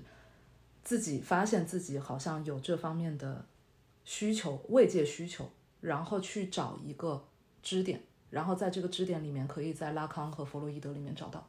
[0.90, 3.46] 自己发现自己好像有这方面的
[4.04, 5.48] 需求、慰藉需求，
[5.82, 7.24] 然后去找一个
[7.62, 11.48] 支点，然后在这个支点里面，可以在拉康和弗洛伊德里面找到。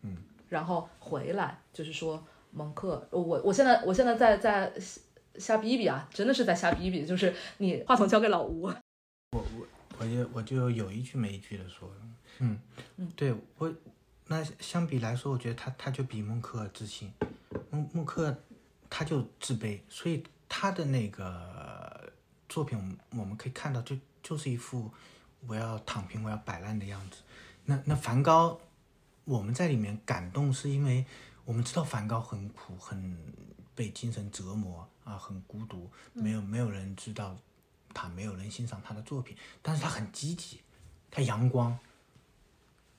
[0.00, 0.16] 嗯，
[0.48, 4.72] 然后回来就是说蒙克，我我现在我现在在在
[5.34, 8.62] 瞎逼逼啊，真的是在瞎逼逼，就是你话筒交给老吴。
[8.62, 8.72] 我
[9.34, 9.66] 我
[9.98, 11.92] 我就我就有一句没一句的说，
[12.38, 12.58] 嗯
[12.96, 13.70] 嗯对我
[14.32, 17.12] 那相比来说，我觉得他他就比孟克自信，
[17.68, 18.34] 孟孟克
[18.88, 22.10] 他就自卑，所以他的那个
[22.48, 24.90] 作品，我们我们可以看到就就是一副
[25.46, 27.18] 我要躺平，我要摆烂的样子。
[27.66, 28.58] 那那梵高，
[29.24, 31.04] 我们在里面感动，是因为
[31.44, 33.14] 我们知道梵高很苦，很
[33.74, 37.36] 被精神折磨啊，很孤独，没有没有人知道
[37.92, 40.62] 他，没有人欣赏他的作品，但是他很积极，
[41.10, 41.78] 他阳光，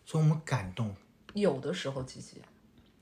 [0.05, 0.95] 所以我们感动。
[1.33, 2.41] 有的时候积极，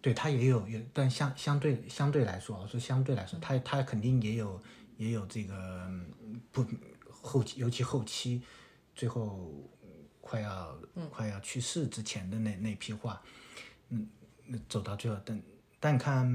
[0.01, 4.61] 对他也有有，但相相对相对来说，我说相对来说，他他肯定也有
[4.97, 5.55] 也有这个
[5.87, 6.65] 嗯不
[7.09, 8.41] 后期，尤其后期
[8.95, 9.51] 最后
[10.19, 10.75] 快要、
[11.09, 13.21] 快要去世之前的那那批画，
[13.89, 14.07] 嗯，
[14.47, 15.41] 那走到最后，但
[15.79, 16.25] 但看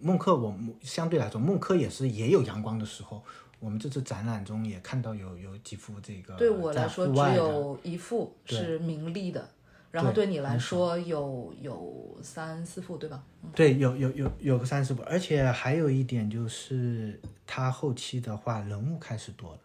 [0.00, 3.24] 孟克，我们相对来说，孟克也是也有阳光的时候。
[3.58, 9.50] 我们这次展览中也看到有有几幅这个对我来说只有一幅是名利的，
[9.96, 13.24] 然后对对你来说有有三四副，对吧？
[13.54, 19.60] 对，有有有有个三四部，而且还有一点就是，他后期的话人物开始多了，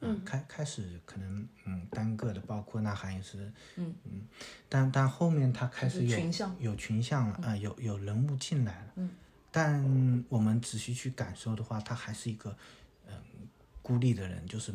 [0.00, 3.94] 嗯，开开始可能嗯单个的，包括那韩也是，嗯。
[4.04, 4.20] 嗯，
[4.68, 9.10] 但但后面他开始有群像有群像了啊、有有人物进来了，嗯，
[9.50, 12.54] 但我们仔细去感受的话，他还是一个
[13.06, 13.14] 嗯、
[13.80, 14.74] 孤立的人，就是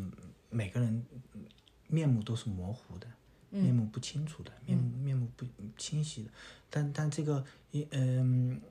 [0.50, 1.06] 每个人
[1.88, 3.06] 面目都是模糊的，
[3.50, 5.46] 面目不清楚的，面目面目不
[5.78, 6.30] 清晰的。
[6.70, 8.62] 但但这个一嗯、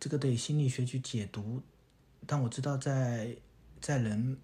[0.00, 1.62] 这个得心理学去解读。
[2.26, 3.36] 但我知道在
[3.80, 4.36] 在人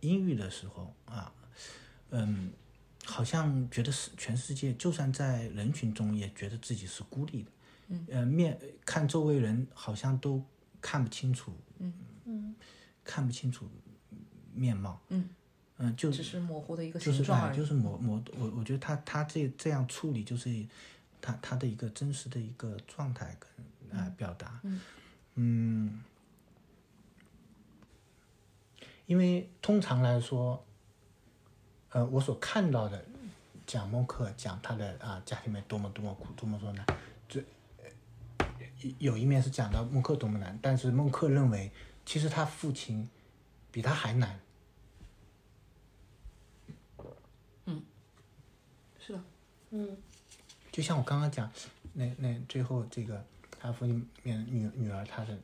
[0.00, 1.32] 阴郁的时候啊，
[2.10, 2.52] 嗯，
[3.04, 7.50] 好像觉得是全世界，就算在人群中，也觉得自己是孤立的。
[7.88, 10.42] 嗯，呃，面看周围人好像都
[10.80, 11.92] 看不清楚，嗯
[12.24, 12.54] 嗯，
[13.04, 13.68] 看不清楚
[14.54, 15.00] 面貌。
[15.08, 15.28] 嗯
[15.84, 17.56] 嗯，就只是模糊的一个就是哎，形状而已。
[17.56, 20.64] 就是模模，我我觉得他他这这样处理，就是
[21.20, 24.60] 他他的一个真实的一个状态跟啊、表达。
[25.34, 26.00] 嗯
[29.06, 30.64] 因为通常来说，
[31.90, 33.04] 呃，我所看到的
[33.66, 36.86] 讲孟克讲他的啊家庭里面多么多么苦，多么多么难，
[37.28, 37.40] 这
[37.78, 38.46] 呃
[39.00, 41.72] 有一面是讲到孟克多么难，但是孟克认为
[42.06, 43.10] 其实他父亲
[43.72, 44.38] 比他还难。
[49.04, 49.20] 是的，
[49.74, 49.96] 嗯
[50.70, 51.50] 就像我刚刚讲，
[51.94, 53.24] 那那最后这个
[53.58, 55.38] 他父亲面女女儿，他的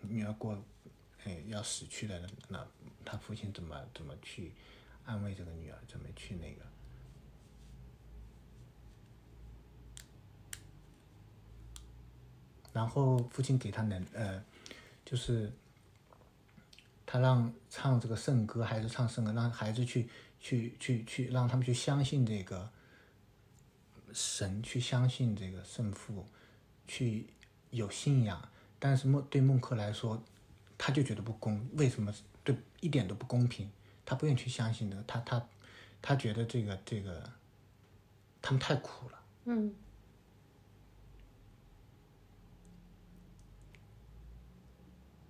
[0.00, 0.58] 女儿过，
[1.24, 2.66] 哎要死去了，那
[3.04, 4.52] 他父亲怎么怎么去
[5.04, 6.62] 安慰这个女儿，怎么去那个？
[12.72, 14.42] 然后父亲给他能呃，
[15.04, 15.52] 就是
[17.04, 20.08] 他让唱这个圣歌还是唱圣歌，让孩子去
[20.40, 22.70] 去去去让他们去相信这个。
[24.14, 26.26] 神去相信这个圣父，
[26.86, 27.26] 去
[27.70, 28.48] 有信仰，
[28.78, 30.22] 但是孟对孟克来说，
[30.78, 33.68] 他就觉得不公，为什么对一点都不公平？
[34.06, 35.48] 他不愿意去相信的，他他
[36.00, 37.28] 他觉得这个这个
[38.40, 39.22] 他们太苦了。
[39.46, 39.74] 嗯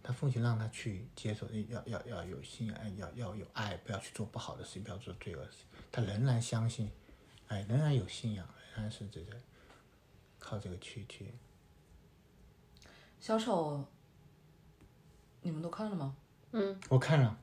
[0.06, 5.66] 他父亲让他去接受，要要要有信仰，要要有爱，不要去做不好的事情，不要做罪恶的事情。
[5.90, 6.90] 他仍然相信，
[7.48, 9.37] 哎，仍然有信仰，仍然是这个
[10.38, 11.32] 靠这个去去。
[13.20, 13.84] 小丑，
[15.42, 16.14] 你们都看了吗？
[16.52, 17.37] 嗯我看了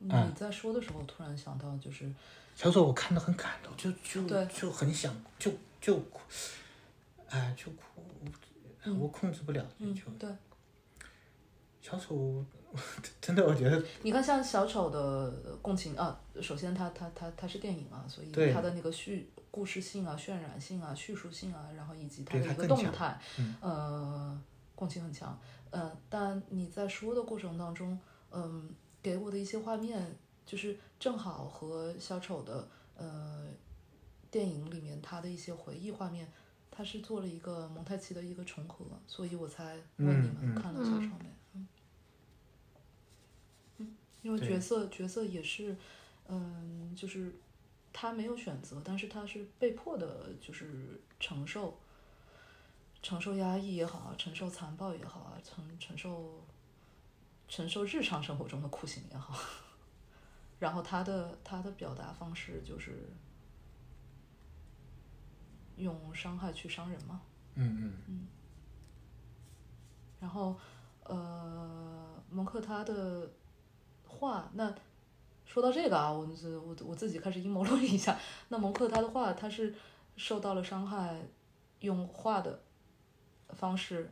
[0.00, 2.12] 嗯你在说的时候，突然想到，就是
[2.54, 6.20] 小丑，我看的很感动，就就对就很想就就哭，
[7.28, 8.04] 哎，就哭，
[9.00, 10.28] 我控制不了，嗯就，对，
[11.84, 12.42] 小丑，
[13.20, 23.20] 真的我觉得你看像小丑的共情啊，首先它它它它是电影啊，所以对它的那个叙故事性啊、渲染性啊、叙述性啊，然后以及它的一个动态，
[23.60, 24.40] 呃，
[24.74, 25.38] 共情很强。
[25.70, 27.98] 呃，但你在说的过程当中，
[28.30, 28.70] 嗯、
[29.02, 30.16] 给我的一些画面，
[30.46, 32.66] 就是正好和小丑的
[32.96, 33.46] 呃
[34.30, 36.26] 电影里面他的一些回忆画面，
[36.70, 41.26] 他是做了一个蒙太奇的一个重合，所以我才问你嗯嗯们看了小丑没？
[44.24, 45.76] 嗯嗯，因为角色角色也是，
[46.28, 47.32] 嗯，就是
[47.92, 51.78] 他没有选择，但是他是被迫的，就是承受。
[53.02, 56.42] 承受压抑也好啊，承受残暴也好啊，承承受
[57.46, 59.38] 承受日常生活中的酷刑也好，
[60.58, 63.10] 然后他的他的表达方式就是
[65.76, 67.20] 用伤害去伤人嘛，
[67.56, 67.92] 嗯。
[68.08, 68.26] 嗯。
[70.18, 70.58] 然后
[71.02, 73.30] 呃，蒙克他的
[74.14, 74.74] 画，那
[75.44, 76.26] 说到这个啊，我
[76.66, 79.74] 我我自己开始阴谋论一下，那蒙克他的话，他是
[80.16, 81.20] 受到了伤害，
[81.80, 82.60] 用画的
[83.50, 84.10] 方式。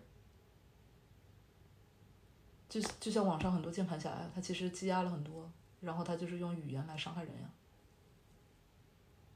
[2.68, 7.50] 就就像网上很多键盘侠呀，他其实积压了很多，然后他就是用语言来伤害人呀，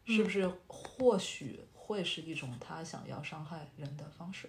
[0.07, 0.51] 是不是？
[0.67, 4.49] 或许会是一种他想要伤害人的方式，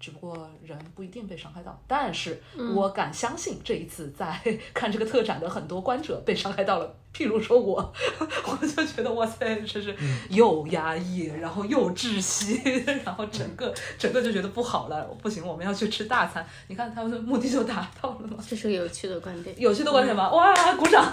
[0.00, 1.78] 只不过人不一定被伤害到。
[1.86, 2.40] 但是
[2.74, 4.40] 我敢相信，这一次在
[4.72, 6.94] 看这个特展的很多观者被伤害到了。
[7.12, 7.76] 譬如说我，
[8.46, 9.96] 我就觉得哇塞，真是
[10.28, 12.62] 又压抑，然后又窒息，
[13.04, 16.46] 然后整个整个就觉得不好了，不行，我们要去吃大餐。
[16.68, 18.36] 你看他们的目的就达到了吗？
[18.46, 19.58] 这是个有趣的观点。
[19.58, 20.30] 有趣的观点吗？
[20.30, 21.10] 哇，鼓掌！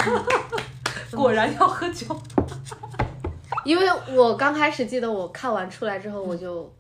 [1.11, 2.05] 果然要喝酒。
[3.63, 6.71] 因为我刚开始记得我看完出来之后，我就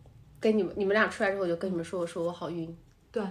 [0.45, 2.77] 跟你们你们俩出来之后，我就跟你们说，我说我好晕。
[3.11, 3.23] 对，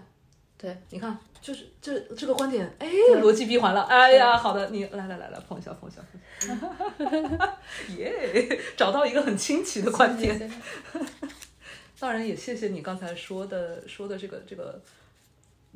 [0.58, 2.88] 对，你看，就是这这个观点，哎，
[3.22, 3.82] 逻辑闭环了。
[3.82, 6.02] 哎呀，好的，你来来来来碰一下碰一下，
[6.40, 7.58] 碰一下
[7.96, 10.50] 耶，找到一个很清奇的观点。
[12.00, 14.82] 当然也谢谢你刚才说的说的这个这个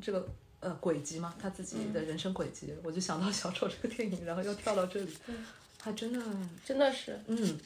[0.01, 0.27] 这个
[0.59, 5.17] 呃轨迹嘛，他自己的人生轨迹，我就想到小丑这个电影，然后又跳到这里，
[5.81, 6.19] 还真的，
[6.65, 7.57] 真的是，嗯。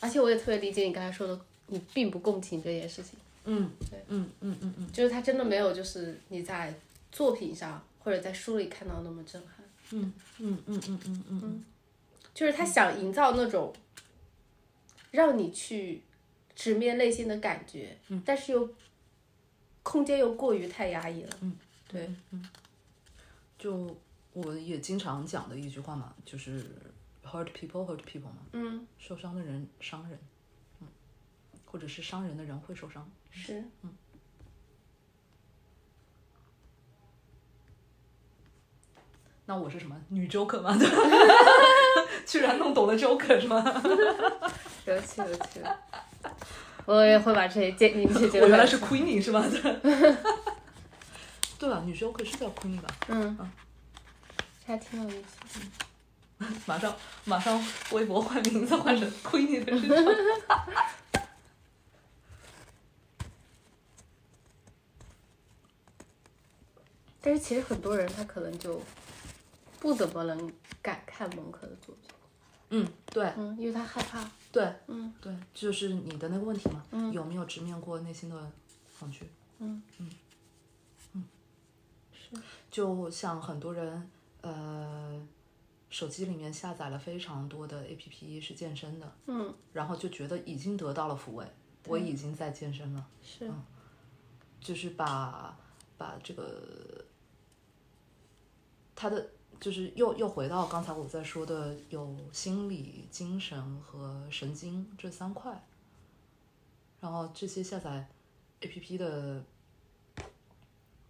[0.00, 3.18] 而且我也特别理解你刚才说的，你并不共情这件事情。
[3.44, 4.92] 嗯，对，嗯嗯嗯嗯。
[4.92, 6.74] 就是他真的没有就是你在
[7.10, 9.64] 作品上或者在书里看到那么震撼。
[9.92, 11.64] 嗯嗯嗯嗯嗯嗯。
[12.34, 13.74] 就是他想营造那种
[15.10, 16.02] 让你去
[16.54, 18.22] 直面内心的感觉，嗯。
[18.26, 18.68] 但是又
[19.82, 21.36] 空间又过于太压抑了。
[21.40, 21.56] 嗯，
[21.88, 22.46] 对，嗯
[23.58, 23.96] 就
[24.34, 26.62] 我也经常讲的一句话嘛，就是
[27.24, 30.18] hurt people hurt people 嘛，嗯，受伤的人伤人，嗯，
[31.78, 33.08] 或者是伤人的人会受伤。
[33.30, 33.94] 是，嗯
[39.46, 40.76] 那我是什么女 Joker 吗？
[42.26, 43.62] 居然弄懂了 Joker 是吗？
[44.86, 45.62] 有趣有趣。
[46.84, 47.70] 我也会把这些。
[48.42, 49.40] 我原来是 Queenie 是吧？
[51.60, 51.80] 对吧？
[51.86, 52.88] 女 Joker 是叫 Queenie 吧？
[53.06, 53.38] 嗯，
[54.66, 55.60] 这还挺有意思。
[56.66, 60.04] 马上马上微博换名字换成 Queenie 的市场。
[67.20, 68.80] 但是其实很多人他可能就
[69.80, 70.52] 不怎么能
[70.82, 72.10] 敢看蒙克的作品，
[72.70, 73.32] 嗯，对。
[73.36, 74.28] 嗯，因为他害怕。
[74.52, 75.12] 对嗯。
[75.20, 78.52] 对，就是你的那个问题嘛，嗯有没有直面过内心的
[78.98, 79.28] 恐惧？
[79.58, 79.82] 嗯。
[79.98, 80.10] 嗯
[81.14, 81.24] 嗯，
[82.12, 82.36] 是，
[82.70, 84.10] 就像很多人
[84.42, 85.20] 呃，
[85.90, 91.44] 手机里面下载了非常多的 APP 是健身的，嗯，然后就觉得已经得到了抚慰，
[91.86, 93.50] 我已经在健身了，是，
[94.60, 95.56] 就是把
[95.98, 97.04] 把这个
[98.94, 99.28] 他的
[99.60, 105.60] 就是又又回到刚才我在说的有心理、精神和神经这三块，
[107.00, 108.08] 然后这些下载
[108.60, 109.44] APP 的，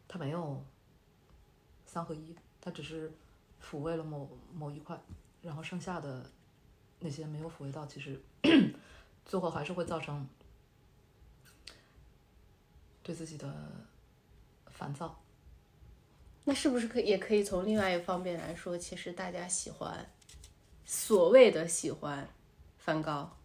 [0.08, 0.64] 它没有
[1.84, 3.12] 三合一，它只是
[3.62, 4.98] 抚慰了某某一块，
[5.42, 6.30] 然后剩下的
[7.00, 8.18] 那些没有抚慰到，其实
[9.26, 10.26] 最后还是会造成
[13.02, 13.86] 对自己的
[14.78, 15.20] 烦躁。
[16.44, 20.08] 那是不是可也可以从另外一方面来说，其实大家喜欢
[20.86, 22.26] 所谓的喜欢
[22.78, 23.36] 梵高，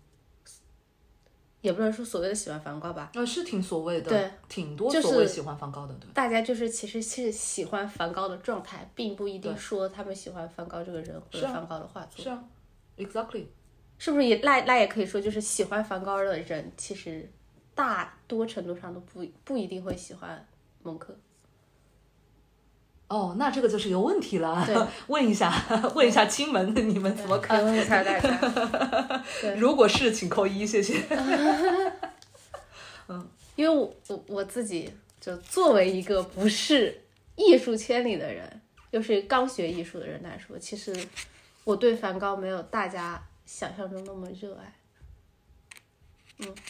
[1.60, 6.10] 也不能说所谓的喜欢梵高吧，呃，是挺所谓的，对，挺多就是所谓喜欢梵高的，对。
[6.14, 12.44] 大家就是其实是喜欢梵高的状态，并不一定说他们喜欢梵高这个人或者梵高的画作，是啊
[12.96, 13.48] ，exactly。
[13.98, 17.30] 是不是也那那也可以说，就是喜欢梵高的人，其实
[17.76, 20.46] 大多程度上都不不一定会喜欢
[20.82, 21.18] 蒙克。
[23.14, 24.76] 哦，那这个就是有问题了对。
[25.06, 25.54] 问一下，
[25.94, 27.60] 问一下亲们，你们怎么看？
[27.60, 28.40] 可问一下大家，
[29.40, 30.96] 对如果是，请扣一，谢谢。
[33.56, 34.92] 因为我我我自己
[35.22, 37.04] 就作为一个不是
[37.36, 40.92] 艺术圈里的人，又是刚学艺术的人来说，其实
[41.64, 44.74] 我对梵高没有大家想象中那么热爱。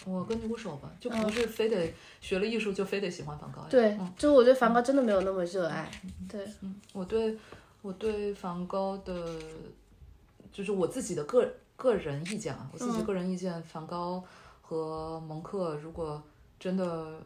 [0.05, 3.68] 我跟你握手吧，就不是非得学了艺术就非得喜欢梵高呀。
[3.70, 5.89] 对嗯，就我对梵高真的没有那么热爱。
[6.30, 7.38] 对，嗯，我对
[7.82, 9.39] 我对梵高的，
[10.51, 14.24] 就是我自己的个个人意见啊，我自己嗯个人意见，梵高
[14.61, 16.22] 和蒙克如果
[16.59, 17.20] 真的，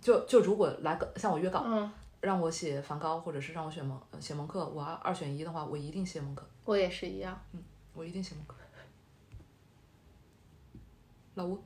[0.00, 7.38] 就就如果来个向我约稿，嗯，让我写梵高，或者是让我选蒙呃写蒙克，我要二选一的话，我一定写蒙克，我也是一样。
[7.52, 7.62] 嗯
[7.94, 8.54] 我一定写蒙克。
[11.38, 11.62] 老吴，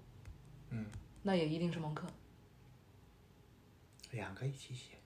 [0.69, 0.85] 嗯，
[1.23, 2.07] 那也一定是蒙克。
[4.11, 4.99] 两个一起写。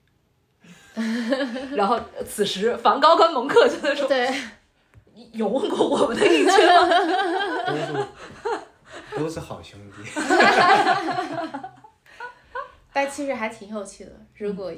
[1.76, 4.28] 然后呃此时梵高跟蒙克就在说，对，
[5.30, 6.88] 有问过我们的意见吗？
[7.64, 7.92] 都是
[9.16, 9.98] 都是好兄弟。
[12.92, 14.26] 但其实还挺有趣的。
[14.34, 14.72] 如果、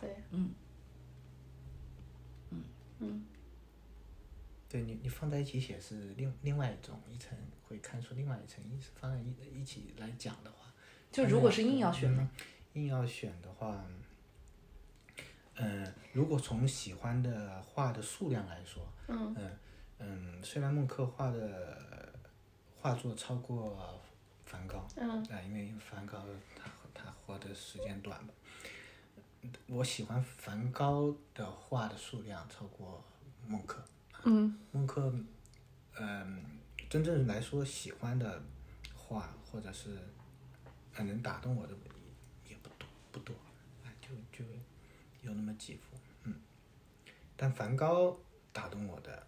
[0.00, 0.54] 对，嗯。
[3.00, 3.26] 嗯
[4.68, 7.36] 对你，你放在一起写是另另外一种一层，
[7.68, 8.90] 会看出另外一层意思。
[9.00, 10.72] 放在一一起来讲的话，
[11.10, 12.22] 就如果是硬要选呢？
[12.22, 12.44] 嗯
[12.74, 13.84] 硬要选的话，
[15.54, 19.58] 嗯、如果从喜欢的画的数量来说，嗯嗯
[20.00, 22.12] 嗯，虽然孟克画的
[22.76, 24.00] 画作超过
[24.44, 28.34] 梵高，嗯啊，因为梵高他他活的时间短吧，
[29.68, 33.04] 我喜欢梵高的画的数量超过
[33.46, 33.80] 孟克。
[34.24, 35.14] 嗯孟克，
[36.00, 36.44] 嗯，
[36.94, 38.40] 真正来说喜欢的
[38.94, 39.98] 画或者是
[40.92, 41.72] 很能打动我的
[42.44, 43.34] 也也不多不多，
[43.84, 44.48] 哎，就就
[45.22, 46.34] 有那么几幅，嗯。
[47.36, 48.16] 但梵高
[48.52, 49.26] 打动我的，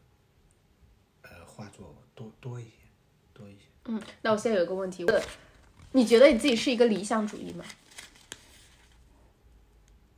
[1.22, 2.70] 呃，画作多多一些，
[3.34, 3.64] 多一些。
[3.86, 4.00] 嗯。
[4.22, 5.20] 那我现在有一个问题，呃
[5.90, 7.64] 你觉得你自己是一个理想主义吗？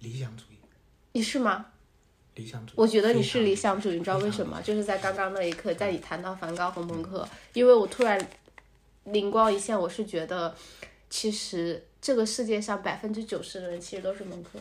[0.00, 0.58] 理想主义，
[1.12, 1.72] 你是吗？
[2.38, 2.74] 理想主义。
[2.76, 4.62] 我觉得你是理想主义，你知道为什么？
[4.62, 8.18] 就是在刚刚那一刻，在你谈到梵高和蒙克，因为我突然
[9.04, 10.54] 灵光一现，我是觉得，
[11.10, 14.60] 其实这个世界上百分之九十的人其实都是蒙克，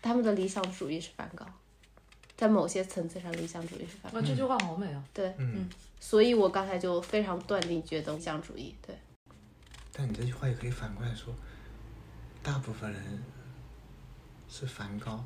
[0.00, 1.44] 他们的理想主义是梵高，
[2.36, 4.20] 在某些层次上理想主义是梵高。
[4.20, 5.02] 哇，这句话好美啊！
[5.12, 5.68] 对，嗯，
[5.98, 8.74] 所以我刚才就非常断定觉得理想主义。
[8.86, 8.96] 对，
[9.92, 11.34] 但你这句话也可以反过来说，
[12.42, 13.22] 大部分人
[14.48, 15.24] 是梵高，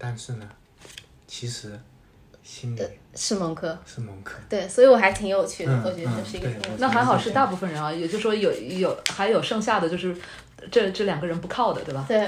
[0.00, 0.48] 但是呢，
[1.26, 1.78] 其实
[2.42, 2.82] 心里
[3.14, 3.78] 是蒙克。
[3.84, 4.38] 是蒙克。
[4.48, 6.48] 对，所以我还挺有趣的，嗯我觉得这是一个。
[6.78, 10.16] 那还好是大部分人啊，也就是说有有还有剩下的就是
[10.70, 12.04] 这这两个人不靠的，对吧？
[12.08, 12.18] 对，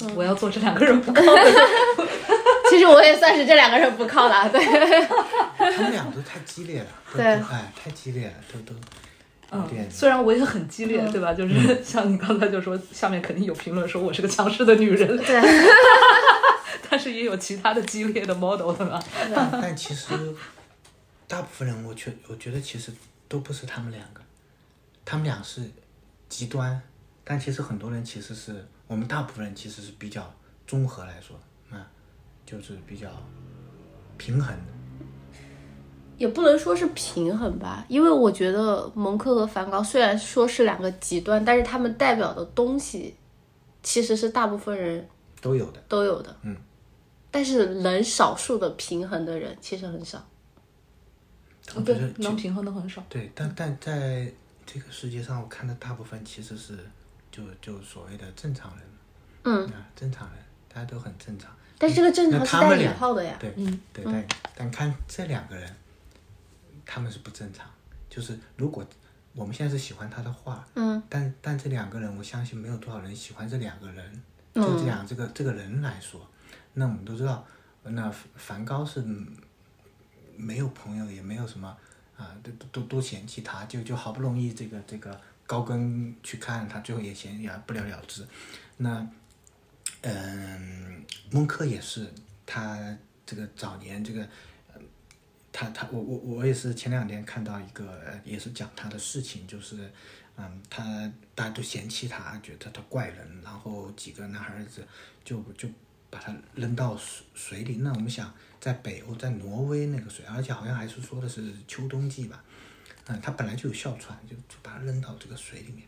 [0.00, 1.52] 嗯我要做这两个人不靠的。
[2.70, 4.48] 其实我也算是这两个人不靠了。
[4.48, 4.60] 对，
[5.58, 8.72] 他们俩都太激烈了，都对都哎，太激烈了，都都
[9.58, 11.34] 有点嗯，虽然我也很激烈，对吧？
[11.34, 15.40] 就是 像你刚才就说，下面肯定有评论说我是个强势的女人，对，
[16.90, 19.02] 但是也有其他的激烈的 model，的吧？
[19.32, 20.12] 但 但其实
[21.28, 22.92] 大部分人，我觉我觉得其实
[23.28, 24.20] 都不是他们两个，
[25.04, 25.62] 他们俩是
[26.28, 26.82] 极端，
[27.22, 30.34] 但其实很多人其实是我们大部分人其实是比较
[30.66, 31.36] 综合来说，
[31.70, 31.86] 啊，
[32.44, 33.08] 就是比较
[34.18, 34.72] 平衡的。
[36.18, 43.14] 也不能说是平衡吧，因为我觉得蒙克和梵高虽然说是两个极端，但是他们代表的东西
[43.82, 45.08] 其实是大部分人
[45.40, 46.36] 都有的，都有的。
[46.42, 46.54] 嗯，
[47.30, 50.26] 但是能少数的平衡的人其实很少。
[51.66, 53.04] 对我觉得，能平衡的很少。
[53.08, 54.32] 对，但但在
[54.66, 56.78] 这个世界上，我看的大部分其实是
[57.30, 58.86] 就就所谓的正常人，
[59.44, 61.50] 嗯，啊，正常人，大家都很正常。
[61.78, 63.36] 但是这个正常是带引那他们俩号的呀。
[63.38, 64.26] 对，嗯对，但
[64.56, 65.74] 但看这两个人，
[66.84, 67.70] 他们是不正常。
[68.08, 68.84] 就是如果
[69.34, 74.22] 我们现在是喜欢他的话，嗯，但但这两个人，我相信没有多少人喜欢这两个人。
[74.52, 76.20] 就这样，这个这个人来说，
[76.74, 77.46] 那我们都知道，
[77.82, 79.04] 那梵高是
[80.36, 81.76] 没有朋友，也没有什么
[82.16, 88.26] 啊，都都都嫌弃他，就就好不容易这个这个高更去看他，最后也嫌也不了了之。
[88.76, 89.06] 那
[90.02, 92.10] 嗯，蒙克也是，
[92.46, 92.96] 他
[93.26, 94.26] 这个早年这个，
[95.52, 99.92] 他他我我我也是前两天看到一个，也是讲他的事情，就是，
[100.36, 100.82] 嗯，他
[101.34, 104.86] 大家都嫌弃他，觉得他怪人，然后几个男孩子
[105.22, 105.68] 就就
[106.10, 107.76] 把他扔到水水里。
[107.76, 112.42] 那我们想，在北欧，在挪威那个水，而且好像还是说的是秋冬季吧，
[113.06, 115.86] 嗯，他本来就有哮喘，就就把他扔到这个水里面，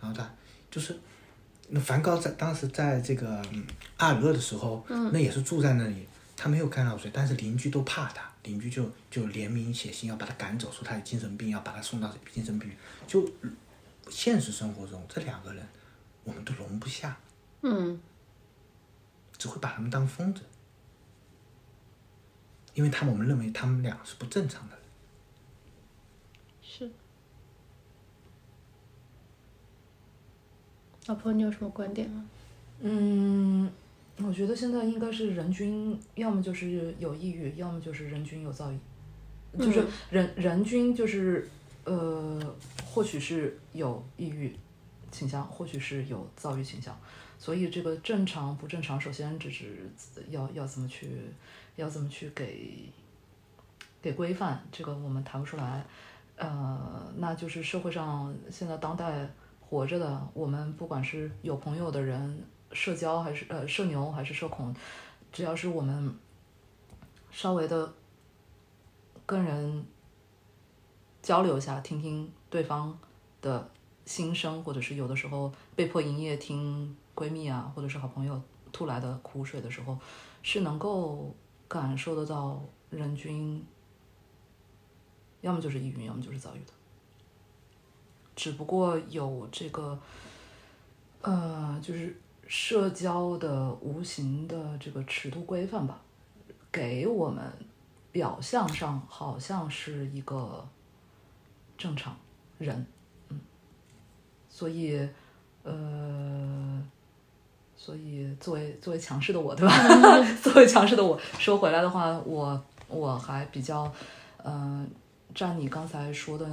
[0.00, 0.28] 然后他
[0.70, 0.98] 就是。
[1.72, 3.64] 那梵高在当时在这个嗯
[3.98, 6.04] 阿尔勒的时候，那也是住在那里，
[6.36, 12.76] 他没有看到水，但是邻居都怕他，邻居就就联名写信要把他赶走，说他有精神病，要把他送到精神病院。
[13.06, 13.24] 就
[14.08, 15.64] 现实生活中，这两个人
[16.24, 17.16] 我们都容不下，
[17.62, 18.00] 嗯，
[19.40, 20.42] 只会把他们当疯子，
[22.74, 24.84] 因为他们我们认为他们俩是不正常的人。
[26.60, 26.90] 是。
[31.06, 32.26] 老婆，你有什么观点吗？
[32.80, 33.72] 嗯，
[34.18, 38.78] 我觉得现在应该是人均要么就是有抑郁，要么就是人均有躁郁，
[39.58, 41.48] 就是人人均就是
[41.84, 42.38] 呃，
[42.84, 44.54] 或许是有抑郁
[45.10, 46.94] 倾向，或许是有躁郁倾向。
[47.40, 49.90] 所以这个正常不正常，首先只是
[50.28, 51.22] 要要怎么去
[51.74, 52.92] 要怎么去给
[54.02, 55.82] 给规范，这个我们谈不出来。
[56.36, 59.26] 呃，那就是社会上现在当代
[59.58, 64.76] 活着的，我们不管是有朋友的人，社交还是呃社牛还是社恐，
[65.32, 66.14] 只要是我们
[67.30, 67.90] 稍微的
[69.24, 69.84] 跟人
[71.22, 72.98] 交流一下，听听对方
[73.40, 73.70] 的
[74.04, 78.40] 心声，或者是有的时候被迫营业听闺蜜啊，或者是好朋友
[78.72, 79.98] 吐来的苦水的时候，
[80.42, 81.34] 是能够
[81.68, 83.62] 感受得到人均，
[85.42, 86.72] 要么就是抑郁，要么就是躁郁的。
[88.34, 89.98] 只不过有这个，
[91.20, 92.16] 呃，就是
[92.46, 96.00] 社交的无形的这个尺度规范吧，
[96.72, 97.52] 给我们
[98.10, 100.66] 表象上好像是一个
[101.76, 102.16] 正常
[102.56, 102.86] 人，
[103.28, 103.38] 嗯，
[104.48, 105.06] 所以，
[105.62, 106.82] 呃，
[107.90, 109.74] 所以作为作为强势的我，对吧？
[110.40, 113.92] 作为强势的我，说回来的话，我我还比较，
[114.44, 114.88] 嗯、
[115.34, 116.46] 占你刚才说的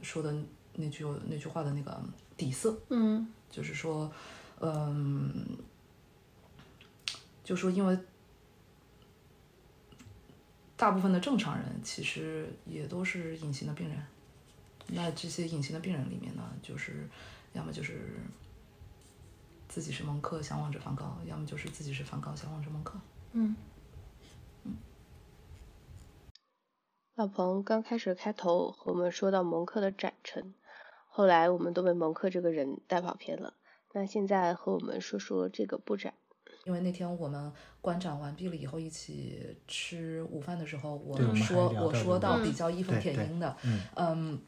[0.00, 0.32] 说的
[0.74, 2.00] 那句那句话的那个
[2.36, 4.08] 底色，嗯就是说，
[4.60, 5.44] 嗯，
[7.42, 7.98] 就说因为
[10.76, 13.98] 大部分的正常人其实也都是隐形的病人，
[14.86, 17.08] 那这些隐形的病人里面呢，就是
[17.52, 18.20] 要么就是
[19.68, 22.98] 自己是蒙克向往着梵高，要么就是自己是梵高向往着蒙克。
[23.32, 23.54] 嗯。
[24.64, 24.76] 嗯
[27.14, 30.54] 老彭刚开始开头和我们说到蒙克的展陈，
[31.08, 33.54] 后来我们都被蒙克这个人带跑偏了。
[33.92, 36.14] 那现在和我们说说这个布展。
[36.64, 44.42] 因为那天我们观展完毕了以后，一起吃午饭的时候，我说我说到比较义愤填膺的，嗯嗯，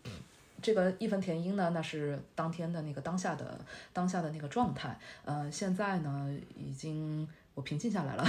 [0.62, 4.98] 这个义愤填膺呢，那是当天的那个当下的当下的那个状态。
[5.24, 8.24] 呃，现在呢，已经我平静下来了，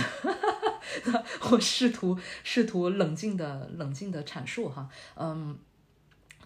[1.51, 5.57] 我试图试图冷静的冷静的阐述哈，嗯。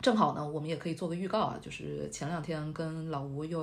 [0.02, 3.62] 正好呢，我们也可以做个预告啊，就是前两天跟老吴又，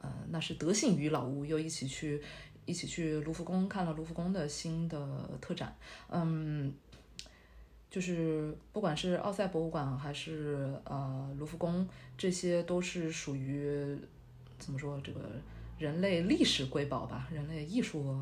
[0.00, 2.20] 呃，那是得幸于老吴又一起去
[2.64, 5.76] 一起去卢浮宫看了卢浮宫的新的特展，
[6.08, 6.74] 嗯，
[7.94, 11.88] 就是不管是奥赛博物馆还是呃卢浮宫，
[12.18, 13.96] 这些都是属于
[14.58, 15.20] 怎么说这个
[15.78, 18.20] 人类历史瑰宝吧，人类艺术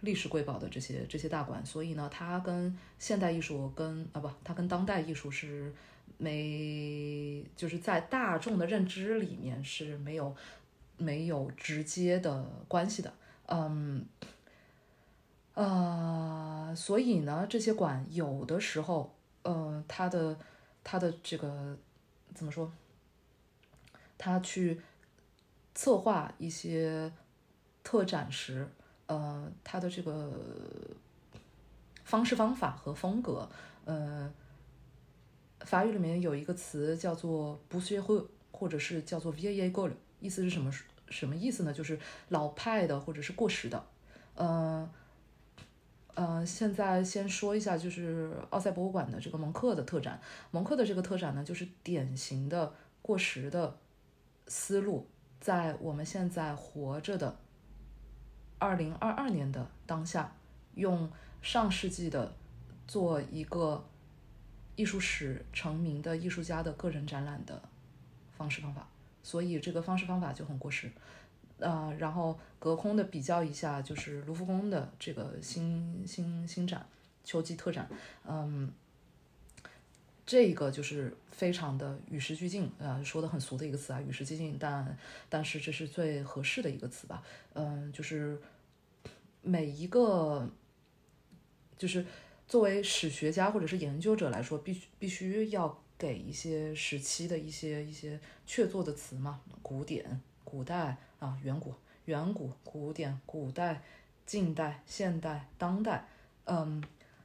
[0.00, 5.70] 历史瑰宝的这些这些大馆，所以呢，它跟现代艺术跟啊不，它跟当代艺术是
[6.16, 10.34] 没就是在大众的认知里面是没有
[10.96, 13.12] 没有直接的关系的，
[13.48, 14.02] 嗯。
[15.56, 20.38] 呃，所以呢，这些馆有的时候，呃，它的
[20.84, 21.74] 它的这个
[22.34, 22.70] 怎么说？
[24.18, 24.78] 他去
[25.74, 27.10] 策划一些
[27.82, 28.68] 特展时，
[29.06, 30.30] 呃，他的这个
[32.04, 33.48] 方式方法和风格，
[33.86, 34.30] 呃，
[35.60, 40.70] 法语里面有一个词叫做 b o u s s e r e 或者是叫做 “vie g o l 意思是什么？
[41.08, 41.72] 什么意思呢？
[41.72, 41.98] 就是
[42.28, 43.86] 老派的或者是过时的，
[44.34, 44.86] 呃。
[46.16, 50.18] 呃，现在先说一下，就是奥赛博物馆的这个蒙克的特展。
[50.50, 53.76] 蒙克的这个特展呢，就是典型的过时的
[54.48, 55.06] 思路，
[55.40, 57.36] 在我们现在活着的
[58.58, 60.32] 二零二二年的当下，
[60.74, 61.12] 用
[61.42, 62.32] 上世纪的
[62.88, 63.84] 做一个
[64.74, 67.60] 艺术史成名的艺术家的个人展览的
[68.38, 68.88] 方式方法，
[69.22, 70.90] 所以这个方式方法就很过时。
[71.58, 76.86] 呃，然后隔空的比较一下，就是卢浮宫的这个新新新展
[77.24, 77.88] 秋季特展，
[78.28, 78.70] 嗯，
[80.26, 84.98] 这个就是非常的与时俱进，呃，说的很俗的一个词啊，与时俱进，但
[85.30, 87.22] 但是这是最合适的一个词吧，
[87.54, 88.38] 嗯，就是
[89.40, 90.46] 每一个，
[91.78, 92.04] 就是
[92.46, 100.98] 作为史学家或者是研究者来说，必须必须要给一些时期的一些一些确凿的词嘛，古典、古代。
[101.18, 103.82] 啊，远古、远古、古典、古代、
[104.26, 106.06] 近代、现代、当代，
[106.44, 106.82] 嗯，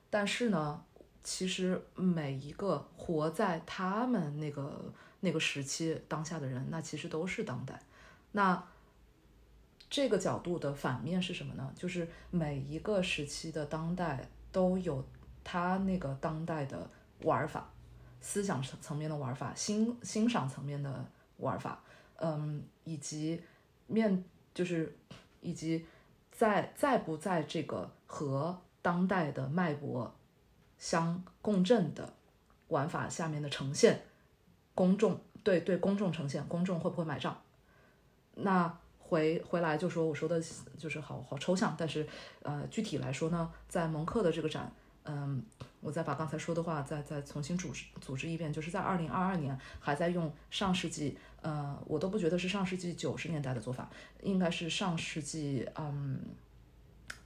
[0.09, 0.81] 但是呢，
[1.23, 7.81] 其实每一个活在他们那个那个时期当下的人，那其实都是当代。
[8.31, 8.63] 那
[9.89, 11.73] 这个角度的反面是什么呢？
[11.75, 15.05] 就是每一个时期的当代都有
[15.43, 16.89] 他那个当代的
[17.23, 17.69] 玩法，
[18.21, 21.05] 思想层层面的玩法，欣欣赏层面的
[21.37, 21.83] 玩法，
[22.15, 23.41] 嗯，以及。
[23.91, 24.23] 面
[24.53, 24.97] 就是
[25.41, 25.85] 以及
[26.31, 30.13] 在在不在这个和当代的脉搏
[30.77, 32.13] 相共振的
[32.69, 34.01] 玩法下面的呈现，
[34.73, 37.39] 公众对对公众呈现，公众会不会买账？
[38.35, 40.41] 那回回来就说我说的
[40.77, 42.07] 就是好好抽象，但是
[42.43, 44.71] 呃具体来说呢，在蒙克的这个展，
[45.03, 45.43] 嗯。
[45.83, 53.89] 我再把刚才说的话再再重新组织组织一遍，就是在二零二二年还在用上世纪，呃，我都不觉得是上世纪九十年代的做法，
[54.23, 56.19] 应该是上世纪嗯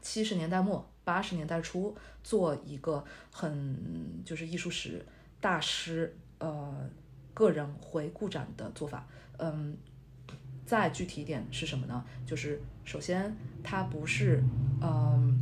[0.01, 5.05] 七十年代末八十年代初做一个很就是艺术史
[5.39, 6.89] 大师呃
[7.33, 9.07] 个人回顾展的做法，
[9.37, 9.77] 嗯，
[10.65, 12.03] 再具体一点是什么呢？
[12.25, 14.43] 就是首先他不是
[14.81, 15.39] 嗯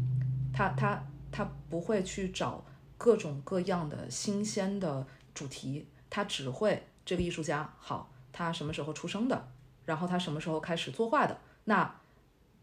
[0.53, 2.63] 他他他不会去找。
[2.95, 9.47] 各种各样的新鲜的主题，他只会这个艺术家好，他什么时候出生的，
[9.85, 11.95] 然后他什么时候开始作画的，那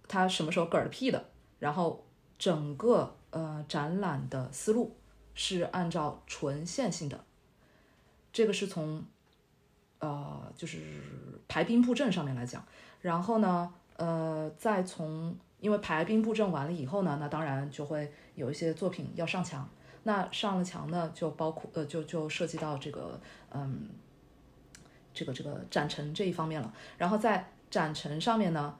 [0.07, 1.25] 他什么时候嗝儿屁的，
[1.59, 2.05] 然后
[2.39, 4.97] 整个呃展览的思路
[5.33, 7.25] 是按照纯线性的，
[8.33, 9.05] 这个是从
[10.01, 10.81] 呃就是
[11.49, 12.63] 排兵布阵上面来讲，
[13.01, 19.69] 然后呢呃再从因为排兵布阵完了以后呢，那当然就会有一些作品要上墙。
[20.03, 23.91] 那上了墙呢，就包括呃，就就涉及到这个嗯，
[25.13, 26.73] 这个这个展陈这一方面了。
[26.99, 28.77] 然后在展陈上面呢，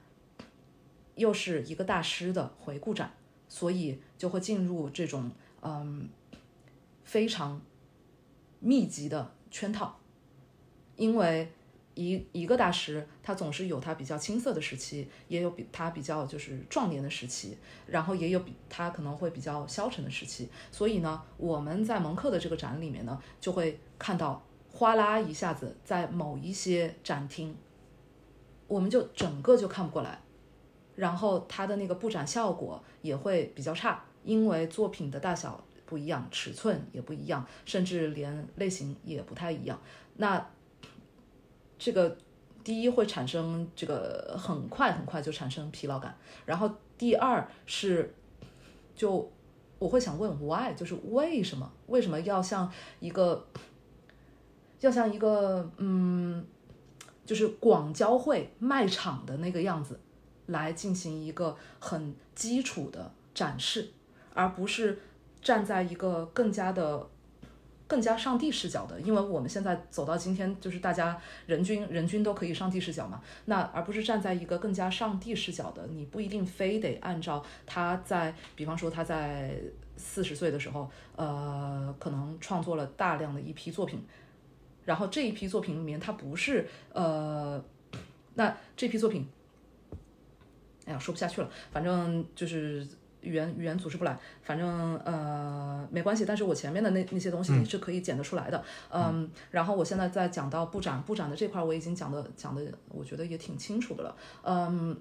[1.15, 3.13] 又是一个大师的回顾展，
[3.47, 6.09] 所以就会进入这种嗯
[7.03, 7.61] 非常
[8.59, 9.99] 密集的圈套，
[10.95, 11.51] 因为。
[11.93, 20.49] 一一个大师，他总是有他比较青涩的时期，也有比他比较就是壮年的时期，然后也有比他可能会比较消沉的时期。
[20.71, 24.41] 所以呢，我们在蒙克的这个展里面呢，就会看到
[24.81, 27.55] 哗啦一下子在某一些展厅，
[28.65, 30.19] 我们就整个就看不过来，
[30.95, 39.79] 然后它的那个布展效果也会比较差，因为作品的大小不一样，尺寸也不一样，甚至连类型也不太一样。
[40.15, 40.43] 那
[41.77, 42.17] 这个
[42.63, 46.67] 第一会产生这个很快很快就产生疲劳感，然后
[46.97, 48.11] 第二是
[48.95, 49.31] 就
[49.77, 52.67] 我会想问 why，就是为什么为什么要像
[52.99, 53.45] 一个
[54.81, 56.45] 要像一个嗯，
[57.25, 59.99] 就是广交会卖场的那个样子
[60.47, 63.89] 来进行一个很基础的展示，
[64.33, 64.99] 而不是
[65.41, 67.07] 站在一个更加的。
[67.87, 79.59] 更加上帝视角的，因为我们现在走到今天，就是大家人均人均都可以上帝视角嘛，那而不是站在一个更加上帝视角的，你不一定非得按照他在，比方说他在
[79.97, 84.01] 四十岁的时候，呃，可能创作了大量的一批作品，
[84.85, 87.63] 然后这一批作品里面，它不是呃，
[88.35, 89.27] 那这批作品，
[90.85, 92.87] 哎呀，说不下去了，反正就是。
[93.23, 96.25] 语言语言组织不来，反正呃没关系。
[96.25, 99.29] 但是我前面的那那些东西你是可以剪得出来的，嗯。
[99.51, 104.99] 然后我现在在讲到布展，布展的这块我已经讲的讲的，我觉得也挺清楚的了，嗯。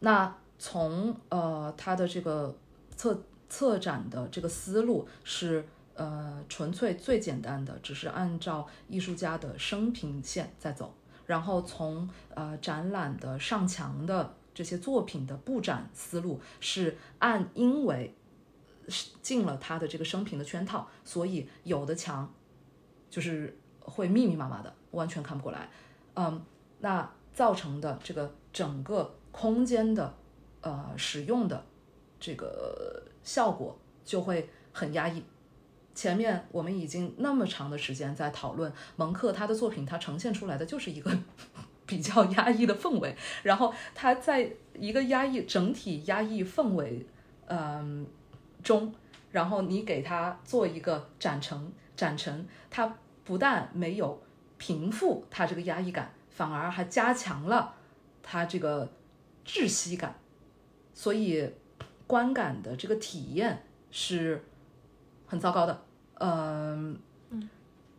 [0.00, 2.56] 那从呃他的这个
[2.96, 10.94] 策策展的这个思路是呃纯粹最简单的，只是按照艺术家的生平线在走，
[11.26, 14.34] 然后从呃展览的上墙的。
[14.54, 18.14] 这些作品的布展思路是按，因为
[19.20, 22.32] 进了他的这个生平的圈套，所以有的墙
[23.10, 25.68] 就是会密密麻麻的，完全看不过来。
[26.14, 26.40] 嗯，
[26.78, 30.14] 那造成的这个整个空间的
[30.60, 31.66] 呃使用的
[32.20, 35.24] 这个效果就会很压抑。
[35.94, 41.10] 前面我们已经那么长的时间在讨论蒙克他的作品，他呈现出来的就是一个。
[41.86, 47.06] 比较压抑的氛围，然后他在一个压抑整体压抑氛围，
[47.44, 48.06] 嗯
[48.62, 48.90] 中，
[49.30, 54.18] 然后你给他做一个展陈，展陈，他不但没有
[54.56, 57.74] 平复他这个压抑感，反而还加强了
[58.22, 58.90] 他这个
[59.44, 60.18] 窒息感，
[60.94, 61.46] 所以
[62.06, 64.42] 观感的这个体验是
[65.26, 65.83] 很糟糕的，
[66.18, 66.98] 嗯，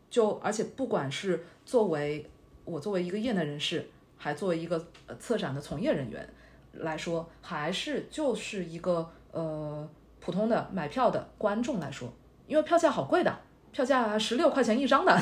[0.10, 2.30] 就而且不管是作为。
[2.68, 3.88] 我作为一个业内人士，
[4.18, 4.84] 还作为一个
[5.20, 6.28] 策展的从业人员
[6.74, 9.88] 来说，还是就是一个呃
[10.20, 12.12] 普通的买票的观众来说，
[12.48, 13.40] 因为票价好贵的，
[13.72, 15.16] 票价十六块钱一张的，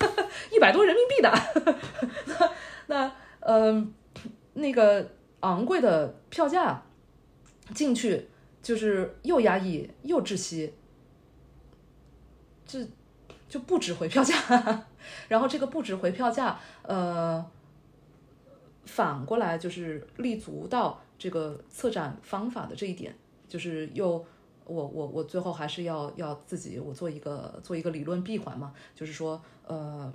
[0.50, 1.30] 一百多人民币的，
[2.24, 2.50] 那
[2.86, 3.92] 那嗯
[4.54, 5.06] 那个
[5.40, 6.82] 昂贵的票价
[7.74, 8.26] 进去
[8.62, 10.72] 就是又压抑又窒息，
[12.66, 12.86] 这
[13.48, 14.34] 就不值回票价。
[15.28, 17.44] 然后这个不值回票价，呃，
[18.84, 23.14] 反过来就是立足到这个策展方法的这一点，
[23.46, 24.24] 就是又
[24.64, 30.12] 我我我最后还是要要自己我做一个做一个理论闭环嘛，就是说，呃，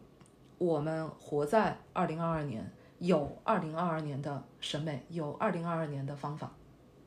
[0.57, 6.51] 我们活在二零二二年，有二零二二年的审美，有二零二二年的方法，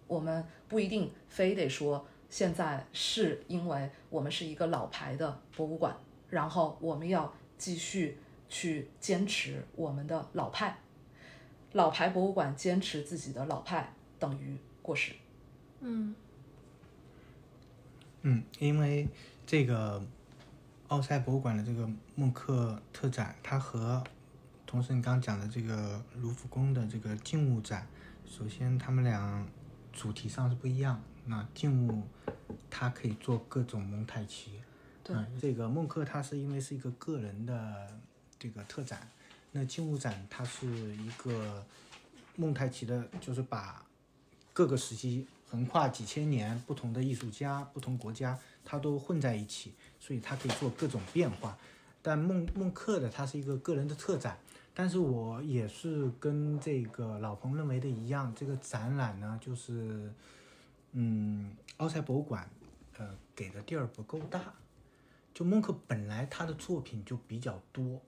[0.07, 5.97] 我们不一定非得说现在是因为我们是一个老牌的博物馆，
[6.29, 7.33] 然后我们要。
[7.57, 8.19] 继续
[8.49, 10.77] 去坚持我们的老派，
[11.73, 15.15] 老牌博物馆坚持自己的老派等于过时。
[15.81, 16.15] 嗯
[18.23, 19.09] 嗯，因为
[19.47, 20.05] 这个
[20.89, 24.03] 奥赛博物馆的这个孟克特展，它和
[24.67, 27.87] 同时你刚刚讲的这个卢浮宫的这个静物展，
[28.27, 29.47] 首先他们俩
[29.93, 31.01] 主题上是不一样。
[31.27, 32.03] 那静物
[32.69, 34.61] 它可以做各种蒙太奇。
[35.09, 38.01] 嗯，这个孟克他是因为是一个个人的
[38.39, 39.07] 这个特展，
[39.53, 40.67] 那静物展它是
[40.97, 41.65] 一个
[42.37, 43.85] 蒙太奇的，就是把
[44.55, 51.57] 各个时期横跨几千年不同的艺术家、不同国家，它都混在一起，所以它可以做各种变化。
[52.01, 54.39] 但孟孟克的它是一个个人的特展，
[54.73, 60.11] 但是我也是跟这个老彭认为的一样，这个展览呢，就是
[60.97, 62.49] 嗯，奥赛博物馆
[62.97, 64.55] 呃给的地儿不够大。
[65.33, 68.01] 就孟克本来他的作品就比较多，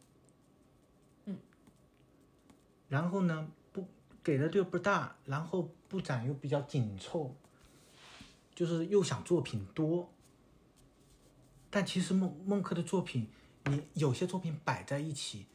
[1.25, 1.37] 嗯，
[2.89, 3.85] 然后呢不
[4.23, 7.35] 给的地儿不大，然后布展又比较紧凑，
[8.55, 10.09] 就是又想作品多，
[11.69, 13.29] 但其实孟孟克的作品，
[13.65, 15.47] 你有些作品摆在一起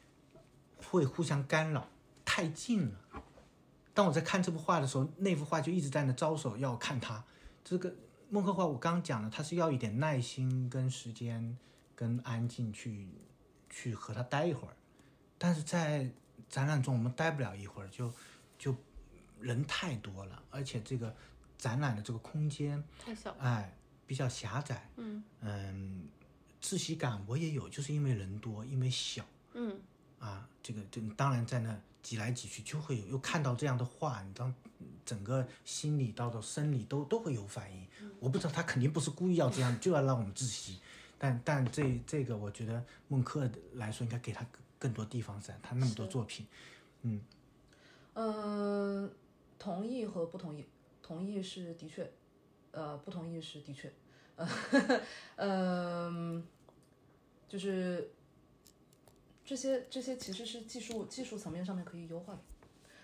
[0.75, 1.87] 会互相干扰，
[2.25, 3.23] 太近了。
[3.93, 7.23] 当我在看这幅画的时候，那幅画就一直在那招手要看它，
[7.63, 7.93] 这个。
[8.33, 11.57] 孟克画，我刚刚讲了，它是要一点耐心、跟时间、
[11.93, 13.09] 跟安静去
[13.69, 14.73] 去和他待一会儿，
[15.37, 16.09] 但是在
[16.47, 18.09] 展览中我们待不了一会儿，就
[18.57, 18.73] 就
[19.41, 21.13] 人太多了，而且这个
[21.57, 23.37] 展览的这个空间太小了。
[23.41, 23.75] 哎
[24.07, 26.07] 比较狭窄，嗯嗯，
[26.61, 29.25] 窒息感我也有，就是因为人多，因为小
[29.55, 29.77] 嗯
[30.19, 34.53] 啊，这个这当然在那挤来挤去就会有，又看到这样的话，你当
[35.05, 37.87] 整个心理到到生理都都会有反应。
[38.19, 40.79] 我不知道他肯定不是故意要这样，就要让我们窒息，
[41.17, 46.45] 但但这这个我觉得孟克来说应该给他更更多地方噻，他那么多作品，
[47.01, 47.21] 嗯。
[48.13, 49.09] 嗯，
[49.57, 50.65] 同意和不同意，
[51.01, 52.11] 同意是的确，
[52.71, 53.93] 呃，不同意是的确，
[55.37, 56.43] 呃，嗯，
[57.47, 58.11] 就是
[59.51, 62.39] 这些这些其实是技术技术层面上面可以优化的，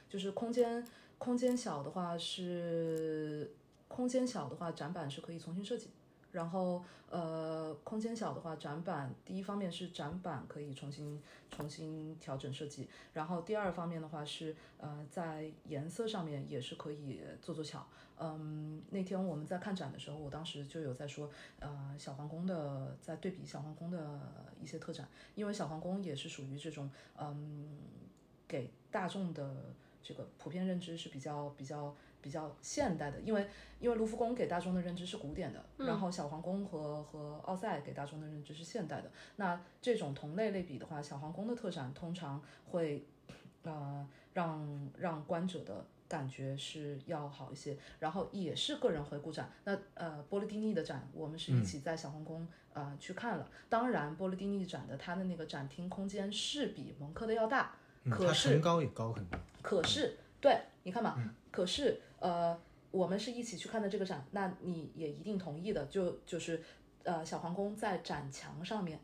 [0.07, 0.81] 就是空间
[1.17, 3.53] 空间小的话是
[3.89, 5.89] 空间小的话展板是可以重新设计。
[6.31, 17.87] 然后，呃，空间小的话，展板第一方面是展板可以重新重新调整设计，然后第二方面的话是，呃，在颜色上面也是可以做做巧。
[18.19, 24.19] 嗯，那天我们在看展的时候，我当时就有在说，呃，小皇宫的在对比小皇宫的
[24.61, 27.79] 一些特展，因为小皇宫也是属于这种，嗯，
[28.47, 29.73] 给大众的
[30.03, 31.95] 这个普遍认知是比较比较。
[32.27, 33.47] 比较现代的，因为
[33.79, 39.09] 因为卢浮宫给大众的认知是古典的，然后小皇宫和和奥赛给大众的认知是现代的。
[39.37, 43.07] 那这种同类类比的话，小皇宫的特展通常会
[43.63, 49.49] 呃让让观者的感觉是要好一些，然后也是个人回顾展。
[49.63, 53.49] 那呃波罗蒂尼的展，我们是一起在小皇宫呃去看了。
[53.69, 57.73] 当然，波罗蒂尼展的它的那个展厅空间是比蒙克的要大，
[58.09, 59.39] 可是身高也高很多。
[59.61, 60.17] 可是
[60.47, 61.15] 对，你看嘛，
[61.51, 61.99] 可是。
[62.19, 66.59] 呃，我们是一起去看的这个展，那你也一定同意的，就就是
[67.03, 68.99] 呃，小皇宫在展墙上面，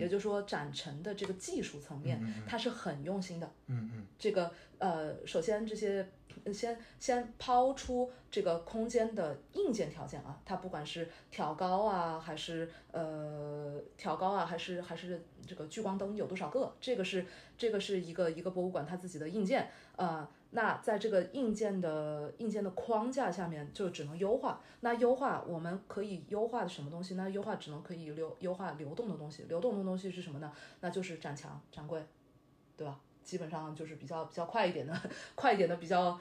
[0.00, 2.18] 也就是说展陈的这个技术层面，
[2.48, 3.52] 它是很用心的。
[3.66, 6.08] 嗯嗯，这个呃，首先这些
[6.54, 17.26] 先先抛出这个空间的硬件条件啊，它不管是调高啊，还是呃调高啊，还是还是这个聚光灯有多少个，这个是
[17.58, 20.30] 这个是一个一个博物馆它自己的硬件啊。
[20.50, 24.60] 那在这个硬件的硬件的框架下面，就只能优化。
[24.80, 27.14] 那优化我们可以优化的什么东西？
[27.14, 29.42] 那优化只能可以流优化流动的东西。
[29.48, 30.50] 流动的东西是什么呢？
[30.80, 32.02] 那就是展墙、展柜，
[32.76, 32.98] 对吧？
[33.22, 34.98] 基本上就是比较比较快一点的，
[35.34, 36.18] 快一点的，比较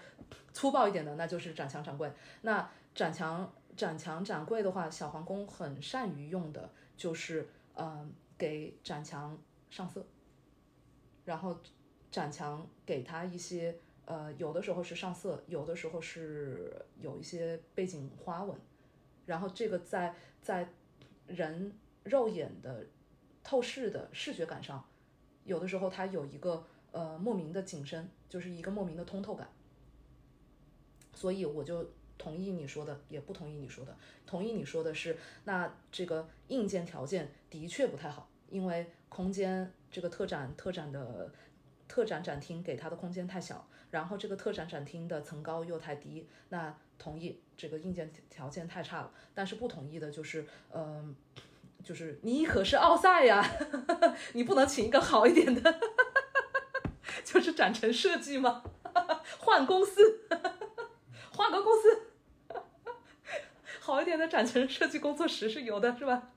[0.51, 2.11] 粗暴一点的，那就是展墙、展柜。
[2.41, 9.37] 那展墙、展墙、展柜的话，小皇宫很善于用的就是嗯，给展墙
[9.69, 10.05] 上色，
[11.25, 11.57] 然后
[12.11, 13.77] 展墙给它一些。
[14.05, 18.55] 呃，有的时候是上色，有的时候是有一些背景花纹，
[19.25, 20.69] 然后这个在在
[21.25, 22.85] 人肉眼的
[23.43, 24.85] 透视的视觉感上，
[25.43, 29.49] 有的时候它有一个呃莫名的景深，就是一个莫名的通透感。
[31.15, 33.97] 所以我就同意你说的，也不同意你说的。
[34.27, 41.31] 同意你说的是，那这个硬件条件的确不太好，因为空间这个特展特展的
[41.87, 43.67] 特展展厅给它的空间太小。
[43.91, 49.11] 然后这个特展展厅的层高又太低，那同意这个硬件条件太差了。
[49.33, 51.15] 但是不同意的就是，嗯，
[51.83, 53.45] 就是你可是奥赛呀，
[54.33, 55.79] 你不能请一个好一点的，
[57.23, 58.63] 就是展陈设计吗？
[59.39, 60.21] 换公司，
[61.31, 62.61] 换个公司，
[63.79, 66.31] 好一点的展陈设计工作室是有的，是吧？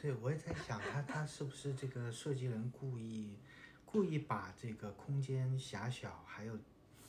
[0.00, 3.36] 对，我也在想，他他是不是这个设计人故意
[3.84, 6.56] 故意把这个空间狭小，还有。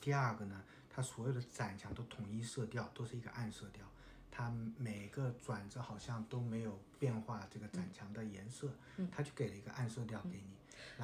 [0.07, 3.85] 第二个呢，它所有的展墙都统一色调，都是一个暗色调，
[4.31, 8.69] 它每个转折好像都没有变化这个展墙的颜色，
[9.11, 10.55] 它就给了一个暗色调给你。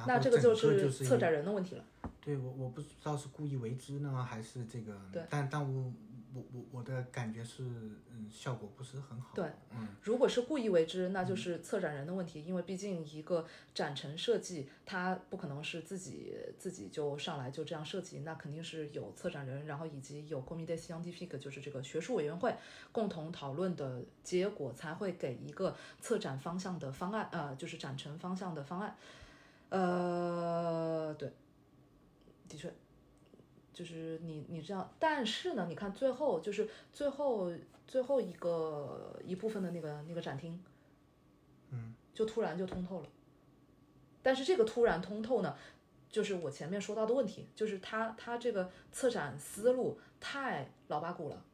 [0.06, 1.84] 那这个就是策展人的问题了。
[2.22, 4.98] 对，我我不知道是故意为之呢，还是这个，
[5.28, 5.92] 但但我。
[6.34, 7.62] 我我我的感觉是，
[8.10, 9.30] 嗯，效果不是很好。
[9.34, 22.54] 对，嗯，如果是故意为之，那就是策展人的问题，因为毕竟一个展陈设计，它不可能是自己自己就上来就这样设计，那肯定是有策展人，然后以及有 comité scientifique，就是这个学术委员会
[22.90, 28.96] 共同讨论的结果，才会给一个策展方向的方案，呃，就是展陈方向的方案。
[29.70, 31.32] 呃，对，
[32.48, 32.72] 的确。
[33.74, 37.52] 就是你你这样，但是呢，你看最后就是最后
[37.86, 40.58] 最后一个一部分的那个那个展厅，
[41.70, 43.08] 嗯，就突然就通透了。
[44.22, 45.54] 但是这个突然通透呢，
[46.08, 51.44] 就是我前面说到的问题，就是他他这个策展思路太老八股了，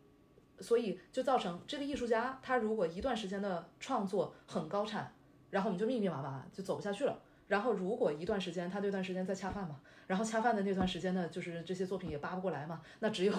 [0.61, 5.13] 所以就造成这个艺术家他如果一段时间的创作很高产，
[5.51, 7.21] 然后我们就密密麻麻就走不下去了。
[7.49, 9.81] 然后如果一段时间他这段时间在恰饭嘛，
[10.11, 13.33] 然后恰饭的那段时间呢，就是这些作品也扒不过来嘛，那只有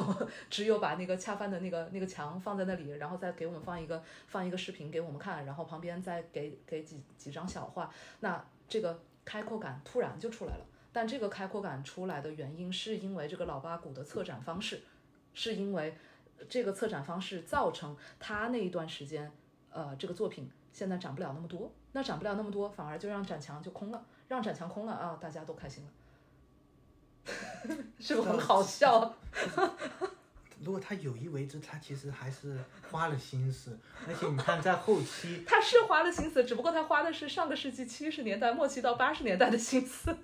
[0.50, 10.66] 只有把那个恰饭的那个那个墙放在那里，然后再给我们放一个放一个视频给我们看，然后旁边再给给几几张小画，那这个开阔感突然就出来了。
[10.94, 14.82] 但这个开阔感出来的原因，是因为这个老八股的策展方式，
[15.34, 15.98] 是因为
[16.48, 19.30] 这个策展方式造成他那一段时间，
[19.72, 21.70] 呃，这个作品现在展不了那么多。
[21.92, 25.90] 那展不了那么多，反而就让展墙就空了，让展墙空了啊，大家都开心了，
[28.00, 29.16] 是不是很好笑？
[30.64, 32.56] 如果他有意为之，他其实还是
[32.92, 40.16] 花了心思，而且你看在后期， 他是花了心思，只不过他花的是上个世纪七十年代末期到八十年代的心思。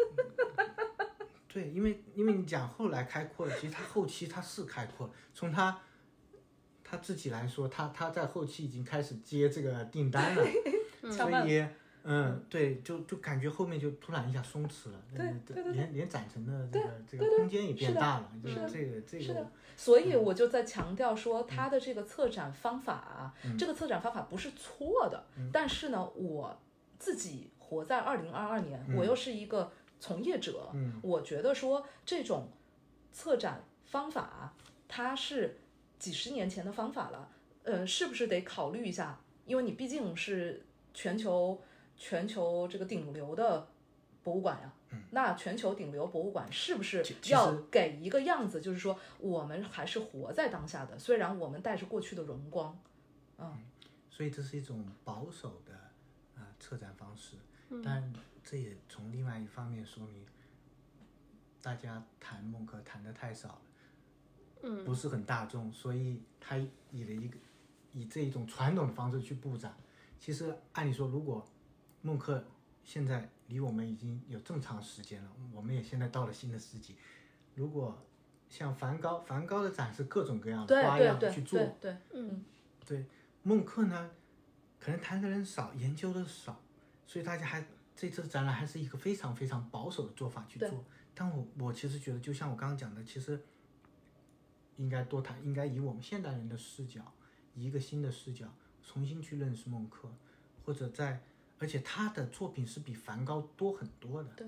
[1.47, 5.79] 对，因为因为你讲后来开阔了，其实他后期他是开阔了，从他
[6.83, 10.45] 他自己来说，他他在后期已经开始接这个订单了。
[11.09, 11.65] 所以，
[12.09, 19.23] 嗯，对，就就感觉后面就突然一下松弛了，对对对，连连展陈的这个这个空间也变大了，就是这个这个。
[19.25, 26.57] 是的，所以我就在强调说，他的这个策展方法，这个策展方法不是错的，但是呢，我
[26.97, 32.47] 自己活在二零二二年，我又是一个从业者，我觉得说这种
[33.11, 34.53] 策展方法，
[34.87, 35.57] 它是
[35.99, 37.29] 几十年前的方法了，
[37.63, 39.19] 呃，是不是得考虑一下？
[39.45, 40.63] 因为你毕竟是。
[40.93, 41.61] 全球
[41.97, 43.67] 全球这个顶流的
[44.23, 44.71] 博物馆呀，
[45.11, 48.61] 那全球顶流博物馆是不是要给一个样子？
[48.61, 52.77] 就是说，我们还是活在当下的，虽然我们带着过去的荣光，
[53.37, 53.57] 嗯，
[54.09, 55.73] 所以这是一种保守的
[56.35, 57.35] 啊策展方式，
[57.83, 60.25] 但这也从另外一方面说明，
[61.61, 63.61] 大家谈孟克谈的太少了，
[64.63, 66.57] 嗯，不是很大众，所以他
[66.91, 67.37] 以了一个
[67.93, 69.75] 以这一种传统的方式去布展。
[70.19, 71.45] 其实按理说，如果
[72.07, 72.41] 孟克
[72.85, 76.95] 现在离我们已经有这么长时间了，我们也现在到了新的世纪。
[77.53, 78.01] 如果
[78.47, 82.45] 像梵高，梵高的展示各种各样的花样去做，对，嗯，
[82.85, 83.05] 对。
[83.43, 84.09] 孟克呢，
[84.79, 86.61] 可能谈的人少，研究的少，
[87.05, 90.85] 所以大家还这次展览还是一个非常非常保守的做法去做。
[91.13, 93.37] 但我我其实觉得，就像我刚刚讲的，其实
[94.77, 97.01] 应该多谈，应该以我们现代人的视角，
[97.53, 98.47] 以一个新的视角。
[98.81, 100.09] 重新去认识孟克，
[100.63, 101.21] 或者在，
[101.59, 104.29] 而且他的作品是比梵高多很多的。
[104.35, 104.47] 对，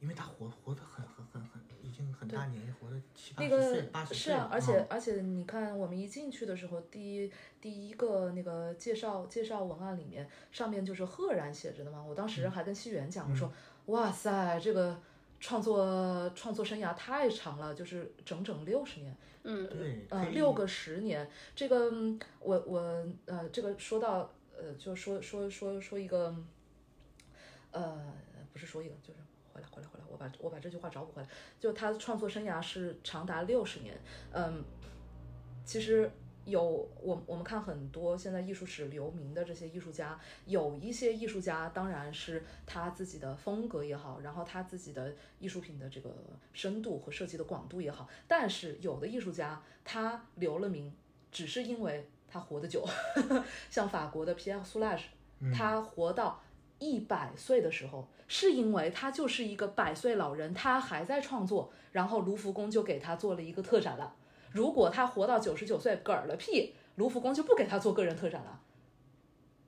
[0.00, 4.16] 因为他活活得很很很很，已经很大年纪，活了七八十岁、八十岁。
[4.16, 12.02] 是啊，而且而且你看，我们一进去的时候，第一第一个那个介绍介绍文案里面，上面就是赫然写着的嘛。
[12.02, 13.52] 我当时还跟西元讲，我说，
[13.86, 15.00] 哇塞，这个。
[15.38, 21.28] 创作创作生涯太长了，就是整整六十年，嗯，对，呃，六个十年。
[21.54, 21.92] 这个
[22.40, 26.34] 我我呃，这个说到呃，就说说说说一个，
[27.70, 28.12] 呃，
[28.52, 29.20] 不是说一个，就是
[29.52, 31.28] 回来回来回来，我把我把这句话找补回来。
[31.60, 33.98] 就他创作生涯是长达六十年，
[34.32, 34.64] 嗯，
[35.64, 36.10] 其实。
[36.46, 36.62] 有
[37.02, 46.14] 我我们看很多现在艺术史留名的这些艺术家，有一些艺术家当然是他自己的风格也好，然后他自己的艺术品的这个
[46.52, 50.94] 深度和设计的广度也好，但是有的艺术家他留了名，
[51.32, 52.84] 只是因为他活得久，
[53.70, 55.06] 像法国的皮埃尔苏拉什，
[55.54, 56.40] 他活到
[56.78, 64.14] 一百岁的时候，是因为他就是一个百岁老人，他还在创作，然后卢浮宫就给他做了一个特展了。
[64.52, 68.60] 如果他活到九十九岁，嗝了屁，卢浮宫就不给他做个人特展了。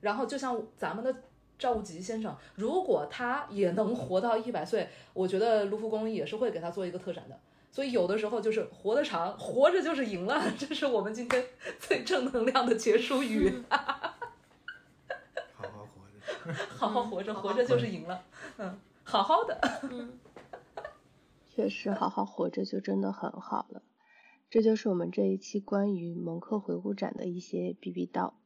[0.01, 1.13] 然后就像咱们的
[1.57, 7.39] 赵无极先生，如果他也能活到一百岁，我觉得卢浮宫也是会给他做一个特展的。
[7.71, 11.45] 所以有的时候就是活得长，活着就是赢了， 这是我们今天
[11.79, 13.63] 最正能量的结束语。
[15.53, 18.23] 好好活着，好好活着，活着就是赢了。
[18.57, 19.59] 嗯，好好的。
[19.83, 20.19] 嗯，
[21.47, 23.83] 确实，好好活着就真的很好了。
[24.49, 28.39] 这就是我们这一期关于蒙克回顾展的一些比比道，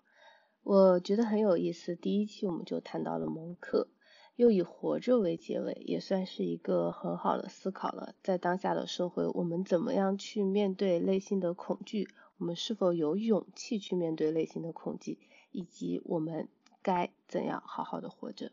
[0.61, 1.95] 我觉得很有意思。
[1.95, 3.87] 第一期我们就谈到了蒙克，
[4.35, 8.15] 又以活着为结尾，也算是一个很好的思考了。
[8.23, 12.07] 在当下的社会，我们怎么样去面对内心的恐惧？
[12.37, 15.19] 我们是否有勇气去面对内心的恐惧？
[15.51, 16.47] 以及我们
[16.81, 18.51] 该怎样好好的活着？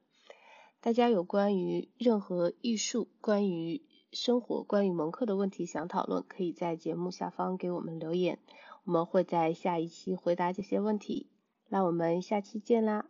[0.80, 3.82] 大家有关于任何艺术，关于。
[4.12, 8.40] 生活关于蒙克的问题想讨论，可以在节目下方给我们留言，
[8.82, 11.28] 我们会在下一期回答这些问题。
[11.68, 13.09] 那我们下期见啦！